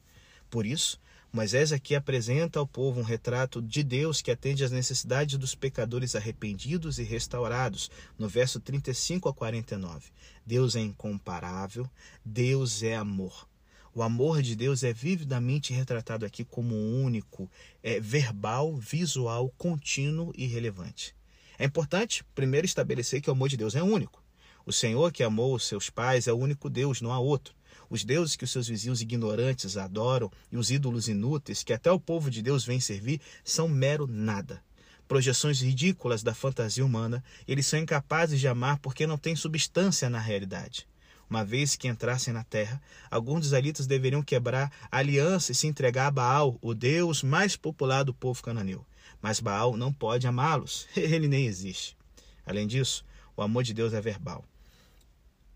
Por 0.51 0.67
isso, 0.67 0.99
Moisés 1.31 1.71
aqui 1.71 1.95
apresenta 1.95 2.59
ao 2.59 2.67
povo 2.67 2.99
um 2.99 3.03
retrato 3.03 3.61
de 3.61 3.83
Deus 3.83 4.21
que 4.21 4.31
atende 4.31 4.63
às 4.63 4.71
necessidades 4.71 5.37
dos 5.37 5.53
pecadores 5.53 6.15
arrependidos 6.15 6.97
e 6.97 7.03
restaurados, 7.03 7.91
no 8.17 8.27
verso 8.29 8.59
35 8.59 9.27
a 9.27 9.33
49. 9.33 10.11
Deus 10.45 10.75
é 10.75 10.79
incomparável, 10.79 11.89
Deus 12.23 12.83
é 12.83 12.95
amor. 12.95 13.47
O 13.93 14.03
amor 14.03 14.41
de 14.41 14.57
Deus 14.57 14.83
é 14.83 14.91
vividamente 14.91 15.73
retratado 15.73 16.25
aqui 16.25 16.43
como 16.43 16.75
único, 16.75 17.49
é 17.81 17.97
verbal, 17.97 18.75
visual, 18.75 19.53
contínuo 19.57 20.33
e 20.35 20.45
relevante. 20.45 21.15
É 21.57 21.63
importante 21.63 22.21
primeiro 22.35 22.65
estabelecer 22.65 23.21
que 23.21 23.29
o 23.29 23.33
amor 23.33 23.47
de 23.47 23.55
Deus 23.55 23.73
é 23.73 23.81
único. 23.81 24.21
O 24.65 24.73
Senhor 24.73 25.13
que 25.13 25.23
amou 25.23 25.55
os 25.55 25.65
seus 25.65 25.89
pais 25.89 26.27
é 26.27 26.33
o 26.33 26.37
único 26.37 26.69
Deus, 26.69 26.99
não 26.99 27.13
há 27.13 27.19
outro. 27.19 27.54
Os 27.89 28.03
deuses 28.03 28.35
que 28.35 28.43
os 28.43 28.51
seus 28.51 28.67
vizinhos 28.67 29.01
ignorantes 29.01 29.77
adoram 29.77 30.31
e 30.51 30.57
os 30.57 30.71
ídolos 30.71 31.07
inúteis 31.07 31.63
que 31.63 31.73
até 31.73 31.91
o 31.91 31.99
povo 31.99 32.29
de 32.29 32.41
Deus 32.41 32.65
vem 32.65 32.79
servir 32.79 33.21
são 33.43 33.67
mero 33.67 34.07
nada. 34.07 34.61
Projeções 35.07 35.61
ridículas 35.61 36.23
da 36.23 36.33
fantasia 36.33 36.83
humana, 36.83 37.23
eles 37.47 37.67
são 37.67 37.79
incapazes 37.79 38.39
de 38.39 38.47
amar 38.47 38.79
porque 38.79 39.05
não 39.05 39.17
têm 39.17 39.35
substância 39.35 40.09
na 40.09 40.19
realidade. 40.19 40.87
Uma 41.29 41.43
vez 41.43 41.75
que 41.75 41.87
entrassem 41.87 42.33
na 42.33 42.43
terra, 42.43 42.81
alguns 43.09 43.45
israelitas 43.45 43.87
deveriam 43.87 44.21
quebrar 44.21 44.71
a 44.91 44.97
aliança 44.97 45.51
e 45.51 45.55
se 45.55 45.67
entregar 45.67 46.07
a 46.07 46.11
Baal, 46.11 46.57
o 46.61 46.73
deus 46.73 47.23
mais 47.23 47.55
popular 47.55 48.03
do 48.03 48.13
povo 48.13 48.41
cananeu. 48.43 48.85
Mas 49.21 49.39
Baal 49.39 49.75
não 49.75 49.91
pode 49.91 50.27
amá-los, 50.27 50.87
ele 50.95 51.27
nem 51.27 51.45
existe. 51.45 51.97
Além 52.45 52.67
disso, 52.67 53.03
o 53.35 53.41
amor 53.41 53.63
de 53.63 53.73
Deus 53.73 53.93
é 53.93 54.01
verbal. 54.01 54.45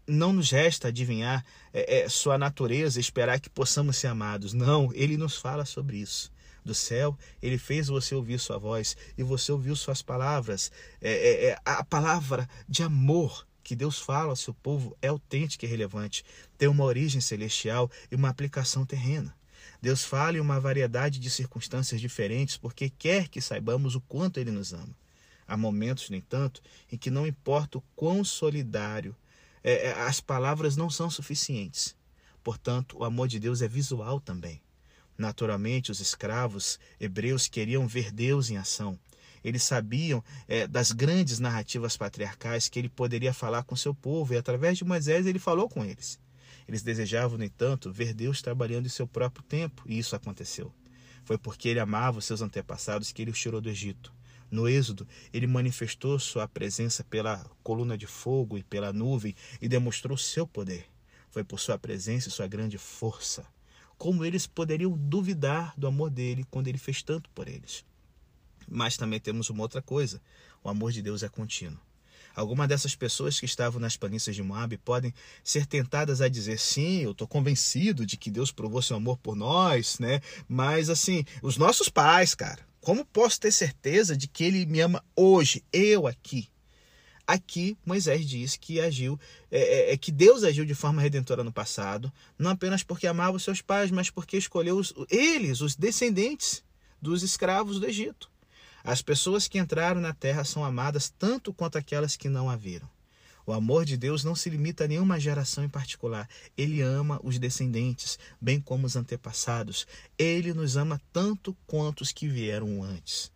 Não 0.09 0.33
nos 0.33 0.51
resta 0.51 0.87
adivinhar 0.89 1.45
é, 1.73 1.99
é, 1.99 2.09
sua 2.09 2.37
natureza 2.37 2.99
esperar 2.99 3.39
que 3.39 3.49
possamos 3.49 3.97
ser 3.97 4.07
amados. 4.07 4.53
Não, 4.53 4.91
ele 4.93 5.17
nos 5.17 5.37
fala 5.37 5.65
sobre 5.65 5.97
isso 5.97 6.31
do 6.65 6.75
céu, 6.75 7.17
ele 7.41 7.57
fez 7.57 7.87
você 7.87 8.13
ouvir 8.13 8.37
sua 8.39 8.57
voz 8.57 8.95
e 9.17 9.23
você 9.23 9.51
ouviu 9.51 9.75
suas 9.75 10.01
palavras. 10.01 10.71
É, 11.01 11.11
é, 11.11 11.45
é 11.49 11.57
a 11.65 11.83
palavra 11.83 12.47
de 12.67 12.83
amor 12.83 13.47
que 13.63 13.75
Deus 13.75 13.99
fala 13.99 14.31
ao 14.31 14.35
seu 14.35 14.53
povo 14.53 14.97
é 15.01 15.07
autêntica 15.09 15.65
e 15.65 15.69
relevante, 15.69 16.23
tem 16.57 16.67
uma 16.67 16.83
origem 16.83 17.21
celestial 17.21 17.89
e 18.11 18.15
uma 18.15 18.29
aplicação 18.29 18.85
terrena. 18.85 19.35
Deus 19.81 20.03
fala 20.03 20.37
em 20.37 20.39
uma 20.39 20.59
variedade 20.59 21.19
de 21.19 21.29
circunstâncias 21.29 22.01
diferentes 22.01 22.57
porque 22.57 22.89
quer 22.89 23.27
que 23.27 23.39
saibamos 23.39 23.95
o 23.95 24.01
quanto 24.01 24.39
Ele 24.39 24.51
nos 24.51 24.73
ama. 24.73 24.95
Há 25.47 25.55
momentos, 25.55 26.09
no 26.09 26.15
entanto, 26.15 26.61
em 26.91 26.97
que 26.97 27.09
não 27.09 27.25
importa 27.25 27.77
o 27.77 27.83
quão 27.95 28.23
solidário, 28.23 29.15
é, 29.69 29.85
é, 29.87 30.01
as 30.01 30.19
palavras 30.19 30.75
não 30.75 30.89
são 30.89 31.09
suficientes. 31.11 31.95
Portanto, 32.43 32.97
o 32.97 33.03
amor 33.03 33.27
de 33.27 33.39
Deus 33.39 33.61
é 33.61 33.67
visual 33.67 34.19
também. 34.19 34.61
Naturalmente, 35.15 35.91
os 35.91 35.99
escravos 35.99 36.79
hebreus 36.99 37.47
queriam 37.47 37.87
ver 37.87 38.11
Deus 38.11 38.49
em 38.49 38.57
ação. 38.57 38.97
Eles 39.43 39.61
sabiam 39.61 40.23
é, 40.47 40.65
das 40.65 40.91
grandes 40.91 41.39
narrativas 41.39 41.95
patriarcais 41.95 42.67
que 42.67 42.79
ele 42.79 42.89
poderia 42.89 43.33
falar 43.33 43.63
com 43.63 43.75
seu 43.75 43.93
povo, 43.93 44.33
e 44.33 44.37
através 44.37 44.77
de 44.77 44.83
Moisés 44.83 45.27
ele 45.27 45.39
falou 45.39 45.69
com 45.69 45.85
eles. 45.85 46.19
Eles 46.67 46.81
desejavam, 46.81 47.37
no 47.37 47.43
entanto, 47.43 47.91
ver 47.91 48.13
Deus 48.13 48.41
trabalhando 48.41 48.87
em 48.87 48.89
seu 48.89 49.07
próprio 49.07 49.43
tempo, 49.43 49.83
e 49.85 49.99
isso 49.99 50.15
aconteceu. 50.15 50.73
Foi 51.23 51.37
porque 51.37 51.69
ele 51.69 51.79
amava 51.79 52.19
os 52.19 52.25
seus 52.25 52.41
antepassados 52.41 53.11
que 53.11 53.21
ele 53.21 53.31
os 53.31 53.39
tirou 53.39 53.61
do 53.61 53.69
Egito. 53.69 54.11
No 54.51 54.67
Êxodo, 54.67 55.07
ele 55.31 55.45
manifestou 55.45 56.17
sua 56.19 56.47
presença 56.47 57.03
pela 57.03 57.45
coluna 57.63 57.97
de 57.97 58.07
fogo 58.07 58.57
e 58.57 58.63
pela 58.63 58.91
nuvem 58.91 59.35
e 59.61 59.67
demonstrou 59.67 60.17
seu 60.17 60.47
poder. 60.47 60.85
Foi 61.29 61.43
por 61.43 61.59
sua 61.59 61.77
presença 61.77 62.29
e 62.29 62.31
sua 62.31 62.47
grande 62.47 62.77
força. 62.77 63.45
Como 63.97 64.25
eles 64.25 64.47
poderiam 64.47 64.97
duvidar 64.97 65.73
do 65.77 65.85
amor 65.85 66.09
dele 66.09 66.45
quando 66.49 66.67
ele 66.67 66.77
fez 66.77 67.03
tanto 67.03 67.29
por 67.29 67.47
eles? 67.47 67.85
Mas 68.67 68.97
também 68.97 69.19
temos 69.19 69.49
uma 69.49 69.61
outra 69.61 69.81
coisa: 69.81 70.21
o 70.63 70.69
amor 70.69 70.91
de 70.91 71.01
Deus 71.01 71.21
é 71.21 71.29
contínuo. 71.29 71.79
Algumas 72.35 72.69
dessas 72.69 72.95
pessoas 72.95 73.39
que 73.39 73.45
estavam 73.45 73.81
nas 73.81 73.97
planícies 73.97 74.35
de 74.35 74.41
Moab 74.41 74.77
podem 74.77 75.13
ser 75.43 75.65
tentadas 75.65 76.21
a 76.21 76.29
dizer: 76.29 76.57
sim, 76.57 76.99
eu 77.01 77.11
estou 77.11 77.27
convencido 77.27 78.05
de 78.05 78.15
que 78.15 78.31
Deus 78.31 78.51
provou 78.51 78.81
seu 78.81 78.95
amor 78.95 79.17
por 79.17 79.35
nós, 79.35 79.99
né? 79.99 80.21
Mas 80.47 80.89
assim, 80.89 81.25
os 81.41 81.57
nossos 81.57 81.89
pais, 81.89 82.33
cara, 82.33 82.65
como 82.81 83.05
posso 83.05 83.39
ter 83.39 83.51
certeza 83.51 84.15
de 84.15 84.27
que 84.27 84.43
Ele 84.43 84.65
me 84.65 84.79
ama 84.79 85.03
hoje, 85.15 85.63
eu 85.71 86.07
aqui? 86.07 86.49
Aqui 87.27 87.77
Moisés 87.85 88.27
diz 88.27 88.55
que 88.55 88.81
agiu, 88.81 89.19
é, 89.51 89.59
é, 89.59 89.93
é, 89.93 89.97
que 89.97 90.11
Deus 90.11 90.43
agiu 90.43 90.65
de 90.65 90.73
forma 90.73 91.01
redentora 91.01 91.43
no 91.43 91.51
passado, 91.51 92.11
não 92.39 92.49
apenas 92.49 92.81
porque 92.81 93.05
amava 93.05 93.37
os 93.37 93.43
seus 93.43 93.61
pais, 93.61 93.91
mas 93.91 94.09
porque 94.09 94.35
escolheu 94.35 94.77
os, 94.77 94.93
eles, 95.09 95.61
os 95.61 95.75
descendentes 95.75 96.63
dos 96.99 97.21
escravos 97.21 97.79
do 97.79 97.85
Egito. 97.85 98.31
As 98.83 99.01
pessoas 99.01 99.47
que 99.47 99.59
entraram 99.59 100.01
na 100.01 100.13
terra 100.13 100.43
são 100.43 100.63
amadas 100.65 101.13
tanto 101.19 101.53
quanto 101.53 101.77
aquelas 101.77 102.15
que 102.15 102.29
não 102.29 102.49
a 102.49 102.55
viram. 102.55 102.89
O 103.49 103.51
amor 103.51 103.83
de 103.83 103.97
Deus 103.97 104.23
não 104.23 104.35
se 104.35 104.47
limita 104.47 104.83
a 104.83 104.87
nenhuma 104.87 105.19
geração 105.19 105.63
em 105.63 105.67
particular. 105.67 106.29
Ele 106.55 106.83
ama 106.83 107.19
os 107.23 107.39
descendentes, 107.39 108.19
bem 108.39 108.61
como 108.61 108.85
os 108.85 108.95
antepassados. 108.95 109.87
Ele 110.19 110.53
nos 110.53 110.77
ama 110.77 111.01
tanto 111.11 111.57
quanto 111.65 112.01
os 112.01 112.11
que 112.11 112.27
vieram 112.27 112.83
antes. 112.83 113.31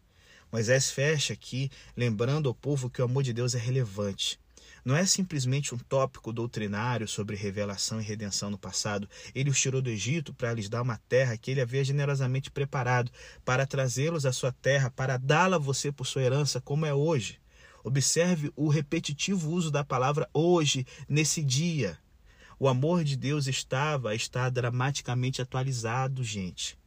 Moisés 0.51 0.91
fecha 0.91 1.33
aqui, 1.33 1.71
lembrando 1.97 2.47
ao 2.47 2.53
povo 2.53 2.91
que 2.91 3.01
o 3.01 3.05
amor 3.05 3.23
de 3.23 3.33
Deus 3.33 3.55
é 3.55 3.57
relevante. 3.57 4.39
Não 4.85 4.95
é 4.95 5.03
simplesmente 5.03 5.73
um 5.73 5.79
tópico 5.79 6.31
doutrinário 6.31 7.07
sobre 7.07 7.35
revelação 7.35 7.99
e 7.99 8.03
redenção 8.03 8.51
no 8.51 8.57
passado. 8.59 9.09
Ele 9.33 9.49
os 9.49 9.59
tirou 9.59 9.81
do 9.81 9.89
Egito 9.89 10.31
para 10.31 10.53
lhes 10.53 10.69
dar 10.69 10.83
uma 10.83 11.01
terra 11.09 11.35
que 11.37 11.49
ele 11.49 11.61
havia 11.61 11.83
generosamente 11.83 12.51
preparado 12.51 13.11
para 13.43 13.65
trazê-los 13.65 14.27
à 14.27 14.31
sua 14.31 14.51
terra, 14.51 14.91
para 14.91 15.17
dá-la 15.17 15.55
a 15.55 15.59
você 15.59 15.91
por 15.91 16.05
sua 16.05 16.21
herança, 16.21 16.61
como 16.61 16.85
é 16.85 16.93
hoje. 16.93 17.41
Observe 17.83 18.51
o 18.55 18.69
repetitivo 18.69 19.51
uso 19.51 19.69
da 19.69 19.83
palavra 19.83 20.29
hoje, 20.33 20.87
nesse 21.07 21.43
dia. 21.43 21.97
O 22.57 22.69
amor 22.69 23.03
de 23.03 23.17
Deus 23.17 23.45
estava, 23.45 24.15
está 24.15 24.49
dramaticamente 24.49 25.41
atualizado, 25.41 26.23
gente. 26.23 26.77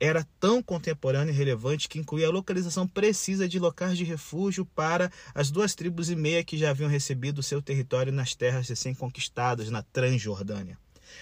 Era 0.00 0.26
tão 0.40 0.62
contemporâneo 0.62 1.32
e 1.32 1.36
relevante 1.36 1.88
que 1.88 1.98
incluía 1.98 2.28
a 2.28 2.32
localização 2.32 2.86
precisa 2.88 3.48
de 3.48 3.58
locais 3.58 3.96
de 3.96 4.04
refúgio 4.04 4.64
para 4.64 5.10
as 5.34 5.50
duas 5.50 5.74
tribos 5.74 6.10
e 6.10 6.16
meia 6.16 6.42
que 6.42 6.56
já 6.56 6.70
haviam 6.70 6.88
recebido 6.88 7.42
seu 7.42 7.62
território 7.62 8.12
nas 8.12 8.34
terras 8.34 8.68
recém-conquistadas 8.68 9.70
na 9.70 9.82
Transjordânia. 9.82 10.78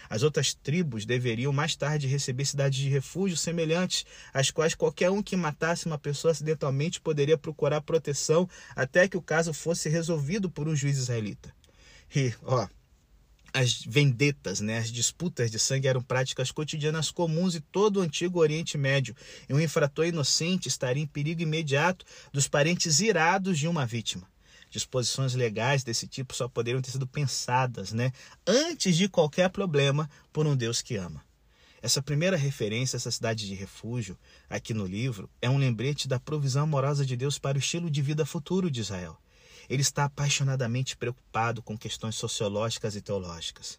As 0.08 0.22
outras 0.22 0.54
tribos 0.54 1.04
deveriam 1.04 1.52
mais 1.52 1.76
tarde 1.76 2.06
receber 2.06 2.44
cidades 2.44 2.78
de 2.78 2.88
refúgio 2.88 3.36
semelhantes, 3.36 4.04
às 4.32 4.50
quais 4.50 4.74
qualquer 4.74 5.10
um 5.10 5.22
que 5.22 5.36
matasse 5.36 5.86
uma 5.86 5.98
pessoa 5.98 6.32
acidentalmente 6.32 7.00
poderia 7.00 7.38
procurar 7.38 7.80
proteção 7.80 8.48
até 8.74 9.08
que 9.08 9.16
o 9.16 9.22
caso 9.22 9.52
fosse 9.52 9.88
resolvido 9.88 10.50
por 10.50 10.68
um 10.68 10.76
juiz 10.76 10.98
israelita. 10.98 11.54
E, 12.14 12.32
ó, 12.42 12.66
as 13.52 13.82
vendetas, 13.82 14.60
né, 14.60 14.78
as 14.78 14.90
disputas 14.90 15.50
de 15.50 15.58
sangue 15.58 15.86
eram 15.86 16.02
práticas 16.02 16.50
cotidianas 16.50 17.10
comuns 17.10 17.54
em 17.54 17.60
todo 17.60 17.98
o 17.98 18.00
antigo 18.00 18.40
Oriente 18.40 18.78
Médio, 18.78 19.14
e 19.48 19.52
um 19.52 19.60
infrator 19.60 20.06
inocente 20.06 20.68
estaria 20.68 21.02
em 21.02 21.06
perigo 21.06 21.42
imediato 21.42 22.04
dos 22.32 22.48
parentes 22.48 23.00
irados 23.00 23.58
de 23.58 23.68
uma 23.68 23.84
vítima 23.84 24.31
disposições 24.72 25.34
legais 25.34 25.84
desse 25.84 26.08
tipo 26.08 26.34
só 26.34 26.48
poderiam 26.48 26.80
ter 26.80 26.90
sido 26.90 27.06
pensadas, 27.06 27.92
né, 27.92 28.10
antes 28.46 28.96
de 28.96 29.08
qualquer 29.08 29.50
problema 29.50 30.08
por 30.32 30.46
um 30.46 30.56
Deus 30.56 30.80
que 30.80 30.96
ama. 30.96 31.22
Essa 31.82 32.00
primeira 32.00 32.36
referência 32.36 32.96
essa 32.96 33.10
cidade 33.10 33.46
de 33.46 33.54
refúgio, 33.54 34.16
aqui 34.48 34.72
no 34.72 34.86
livro, 34.86 35.28
é 35.42 35.50
um 35.50 35.58
lembrete 35.58 36.08
da 36.08 36.18
provisão 36.18 36.62
amorosa 36.62 37.04
de 37.04 37.16
Deus 37.16 37.38
para 37.38 37.58
o 37.58 37.60
estilo 37.60 37.90
de 37.90 38.00
vida 38.00 38.24
futuro 38.24 38.70
de 38.70 38.80
Israel. 38.80 39.18
Ele 39.68 39.82
está 39.82 40.04
apaixonadamente 40.04 40.96
preocupado 40.96 41.62
com 41.62 41.76
questões 41.76 42.14
sociológicas 42.14 42.96
e 42.96 43.00
teológicas. 43.00 43.78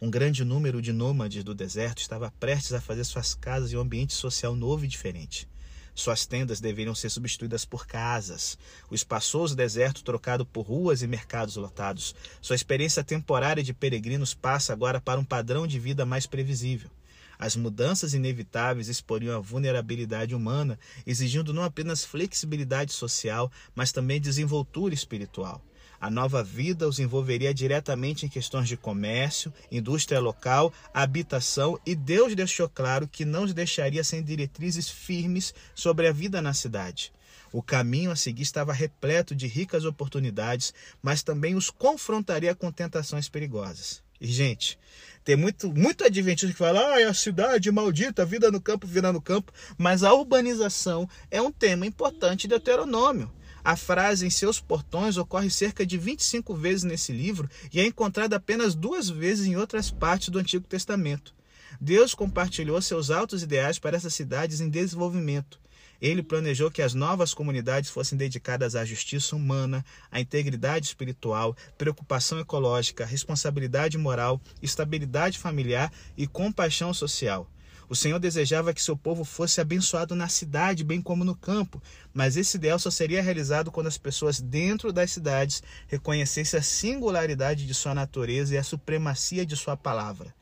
Um 0.00 0.10
grande 0.10 0.44
número 0.44 0.82
de 0.82 0.92
nômades 0.92 1.42
do 1.44 1.54
deserto 1.54 2.00
estava 2.00 2.32
prestes 2.38 2.72
a 2.72 2.80
fazer 2.80 3.04
suas 3.04 3.34
casas 3.34 3.72
em 3.72 3.76
um 3.76 3.80
ambiente 3.80 4.14
social 4.14 4.54
novo 4.54 4.84
e 4.84 4.88
diferente. 4.88 5.48
Suas 5.94 6.26
tendas 6.26 6.60
deveriam 6.60 6.94
ser 6.94 7.08
substituídas 7.08 7.64
por 7.64 7.86
casas, 7.86 8.58
o 8.90 8.94
espaçoso 8.94 9.54
deserto 9.54 10.02
trocado 10.02 10.44
por 10.44 10.66
ruas 10.66 11.02
e 11.02 11.06
mercados 11.06 11.54
lotados. 11.54 12.14
Sua 12.40 12.56
experiência 12.56 13.04
temporária 13.04 13.62
de 13.62 13.72
peregrinos 13.72 14.34
passa 14.34 14.72
agora 14.72 15.00
para 15.00 15.20
um 15.20 15.24
padrão 15.24 15.66
de 15.66 15.78
vida 15.78 16.04
mais 16.04 16.26
previsível. 16.26 16.90
As 17.38 17.56
mudanças 17.56 18.14
inevitáveis 18.14 18.88
exporiam 18.88 19.36
a 19.36 19.40
vulnerabilidade 19.40 20.34
humana, 20.34 20.78
exigindo 21.06 21.52
não 21.52 21.62
apenas 21.62 22.04
flexibilidade 22.04 22.92
social, 22.92 23.50
mas 23.74 23.92
também 23.92 24.20
desenvoltura 24.20 24.94
espiritual. 24.94 25.62
A 26.04 26.10
nova 26.10 26.44
vida 26.44 26.86
os 26.86 26.98
envolveria 26.98 27.54
diretamente 27.54 28.26
em 28.26 28.28
questões 28.28 28.68
de 28.68 28.76
comércio, 28.76 29.50
indústria 29.72 30.20
local, 30.20 30.70
habitação 30.92 31.80
e 31.86 31.94
Deus 31.94 32.34
deixou 32.34 32.68
claro 32.68 33.08
que 33.08 33.24
não 33.24 33.44
os 33.44 33.54
deixaria 33.54 34.04
sem 34.04 34.22
diretrizes 34.22 34.86
firmes 34.86 35.54
sobre 35.74 36.06
a 36.06 36.12
vida 36.12 36.42
na 36.42 36.52
cidade. 36.52 37.10
O 37.50 37.62
caminho 37.62 38.10
a 38.10 38.16
seguir 38.16 38.42
estava 38.42 38.70
repleto 38.70 39.34
de 39.34 39.46
ricas 39.46 39.86
oportunidades, 39.86 40.74
mas 41.00 41.22
também 41.22 41.54
os 41.54 41.70
confrontaria 41.70 42.54
com 42.54 42.70
tentações 42.70 43.26
perigosas. 43.30 44.02
E, 44.20 44.26
gente, 44.26 44.78
tem 45.24 45.36
muito, 45.36 45.72
muito 45.72 46.04
adventista 46.04 46.52
que 46.52 46.58
fala, 46.58 46.96
ah, 46.96 47.00
é 47.00 47.04
a 47.04 47.14
cidade 47.14 47.72
maldita, 47.72 48.26
vida 48.26 48.50
no 48.50 48.60
campo, 48.60 48.86
vida 48.86 49.10
no 49.10 49.22
campo, 49.22 49.50
mas 49.78 50.02
a 50.02 50.12
urbanização 50.12 51.08
é 51.30 51.40
um 51.40 51.50
tema 51.50 51.86
importante 51.86 52.42
de 52.42 52.48
Deuteronômio. 52.48 53.32
A 53.64 53.76
frase 53.76 54.26
em 54.26 54.30
seus 54.30 54.60
portões 54.60 55.16
ocorre 55.16 55.48
cerca 55.48 55.86
de 55.86 55.96
25 55.96 56.54
vezes 56.54 56.84
nesse 56.84 57.12
livro 57.12 57.48
e 57.72 57.80
é 57.80 57.86
encontrada 57.86 58.36
apenas 58.36 58.74
duas 58.74 59.08
vezes 59.08 59.46
em 59.46 59.56
outras 59.56 59.90
partes 59.90 60.28
do 60.28 60.38
Antigo 60.38 60.66
Testamento. 60.66 61.34
Deus 61.80 62.14
compartilhou 62.14 62.80
seus 62.82 63.10
altos 63.10 63.42
ideais 63.42 63.78
para 63.78 63.96
essas 63.96 64.12
cidades 64.12 64.60
em 64.60 64.68
desenvolvimento. 64.68 65.58
Ele 65.98 66.22
planejou 66.22 66.70
que 66.70 66.82
as 66.82 66.92
novas 66.92 67.32
comunidades 67.32 67.88
fossem 67.88 68.18
dedicadas 68.18 68.76
à 68.76 68.84
justiça 68.84 69.34
humana, 69.34 69.82
à 70.12 70.20
integridade 70.20 70.84
espiritual, 70.84 71.56
preocupação 71.78 72.38
ecológica, 72.38 73.06
responsabilidade 73.06 73.96
moral, 73.96 74.38
estabilidade 74.60 75.38
familiar 75.38 75.90
e 76.18 76.26
compaixão 76.26 76.92
social. 76.92 77.48
O 77.88 77.94
Senhor 77.94 78.18
desejava 78.18 78.72
que 78.72 78.82
seu 78.82 78.96
povo 78.96 79.24
fosse 79.24 79.60
abençoado 79.60 80.14
na 80.14 80.28
cidade, 80.28 80.84
bem 80.84 81.02
como 81.02 81.24
no 81.24 81.34
campo, 81.34 81.82
mas 82.12 82.36
esse 82.36 82.56
ideal 82.56 82.78
só 82.78 82.90
seria 82.90 83.22
realizado 83.22 83.70
quando 83.70 83.88
as 83.88 83.98
pessoas 83.98 84.40
dentro 84.40 84.92
das 84.92 85.10
cidades 85.10 85.62
reconhecessem 85.86 86.58
a 86.58 86.62
singularidade 86.62 87.66
de 87.66 87.74
sua 87.74 87.94
natureza 87.94 88.54
e 88.54 88.58
a 88.58 88.64
supremacia 88.64 89.44
de 89.44 89.56
sua 89.56 89.76
palavra. 89.76 90.34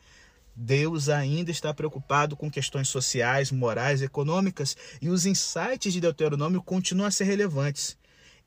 Deus 0.55 1.09
ainda 1.09 1.51
está 1.51 1.73
preocupado 1.73 2.37
com 2.37 2.51
questões 2.51 2.89
sociais, 2.89 3.51
morais, 3.51 4.03
econômicas 4.03 4.77
e 5.01 5.09
os 5.09 5.27
insights 5.27 5.93
de 5.93 6.01
Deuteronômio 6.01 6.63
continuam 6.63 7.09
a 7.09 7.11
ser 7.11 7.25
relevantes. 7.25 7.97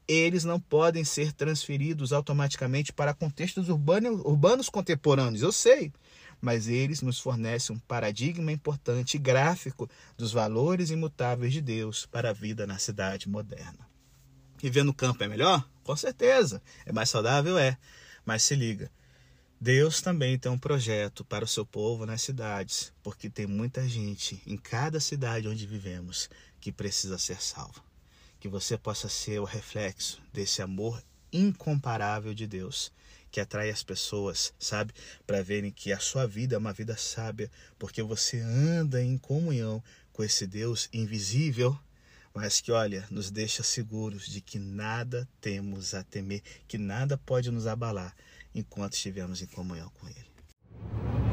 Eles 0.08 0.44
não 0.44 0.60
podem 0.60 1.04
ser 1.04 1.34
transferidos 1.34 2.14
automaticamente 2.14 2.94
para 2.94 3.14
contextos 3.14 3.70
urbanos, 3.70 4.22
urbanos 4.24 4.70
contemporâneos, 4.70 5.42
eu 5.42 5.52
sei 5.52 5.92
mas 6.42 6.68
eles 6.68 7.02
nos 7.02 7.20
fornecem 7.20 7.76
um 7.76 7.80
paradigma 7.80 8.52
importante 8.52 9.16
e 9.16 9.20
gráfico 9.20 9.90
dos 10.18 10.32
valores 10.32 10.90
imutáveis 10.90 11.54
de 11.54 11.62
Deus 11.62 12.06
para 12.06 12.30
a 12.30 12.34
vida 12.34 12.68
na 12.68 12.78
cidade 12.78 13.28
moderna. 13.28 13.88
Viver 14.58 14.84
no 14.84 14.94
campo 14.94 15.24
é 15.24 15.28
melhor? 15.28 15.68
Com 15.84 15.96
certeza. 15.96 16.62
É 16.86 16.92
mais 16.92 17.10
saudável? 17.10 17.58
É. 17.58 17.78
Mas 18.26 18.44
se 18.44 18.56
liga. 18.56 18.90
Deus 19.60 20.02
também 20.02 20.38
tem 20.38 20.52
um 20.52 20.58
projeto 20.58 21.24
para 21.24 21.46
o 21.46 21.48
seu 21.48 21.66
povo 21.66 22.06
nas 22.06 22.22
cidades, 22.22 22.92
porque 23.02 23.30
tem 23.30 23.48
muita 23.48 23.88
gente 23.88 24.42
em 24.46 24.58
cada 24.58 25.00
cidade 25.00 25.48
onde 25.48 25.66
vivemos 25.66 26.30
que 26.60 26.72
precisa 26.72 27.18
ser 27.18 27.42
salva. 27.42 27.82
Que 28.40 28.48
você 28.48 28.78
possa 28.78 29.08
ser 29.08 29.40
o 29.40 29.46
reflexo 29.46 30.22
desse 30.34 30.62
amor 30.62 31.02
incomparável 31.32 32.34
de 32.34 32.46
Deus 32.46 32.92
que 33.36 33.42
atrai 33.42 33.70
as 33.70 33.84
pessoas, 33.84 34.54
sabe? 34.58 34.94
Para 35.28 35.44
verem 35.44 35.70
que 35.70 35.92
a 35.92 36.00
sua 36.00 36.26
vida 36.26 36.56
é 36.56 36.58
uma 36.58 36.72
vida 36.72 36.96
sábia, 36.96 37.52
porque 37.78 38.02
você 38.02 38.40
anda 38.40 39.04
em 39.04 39.18
comunhão 39.18 39.84
com 40.14 40.24
esse 40.24 40.48
Deus 40.48 40.88
invisível, 40.94 41.78
mas 42.34 42.62
que, 42.62 42.72
olha, 42.72 43.06
nos 43.12 43.30
deixa 43.30 43.62
seguros 43.62 44.26
de 44.28 44.40
que 44.40 44.58
nada 44.58 45.28
temos 45.42 45.94
a 45.94 46.02
temer, 46.02 46.42
que 46.66 46.78
nada 46.78 47.18
pode 47.18 47.52
nos 47.52 47.68
abalar 47.68 48.16
enquanto 48.54 48.94
estivermos 48.94 49.42
em 49.42 49.48
comunhão 49.48 49.92
com 50.00 50.08
Ele. 50.08 51.25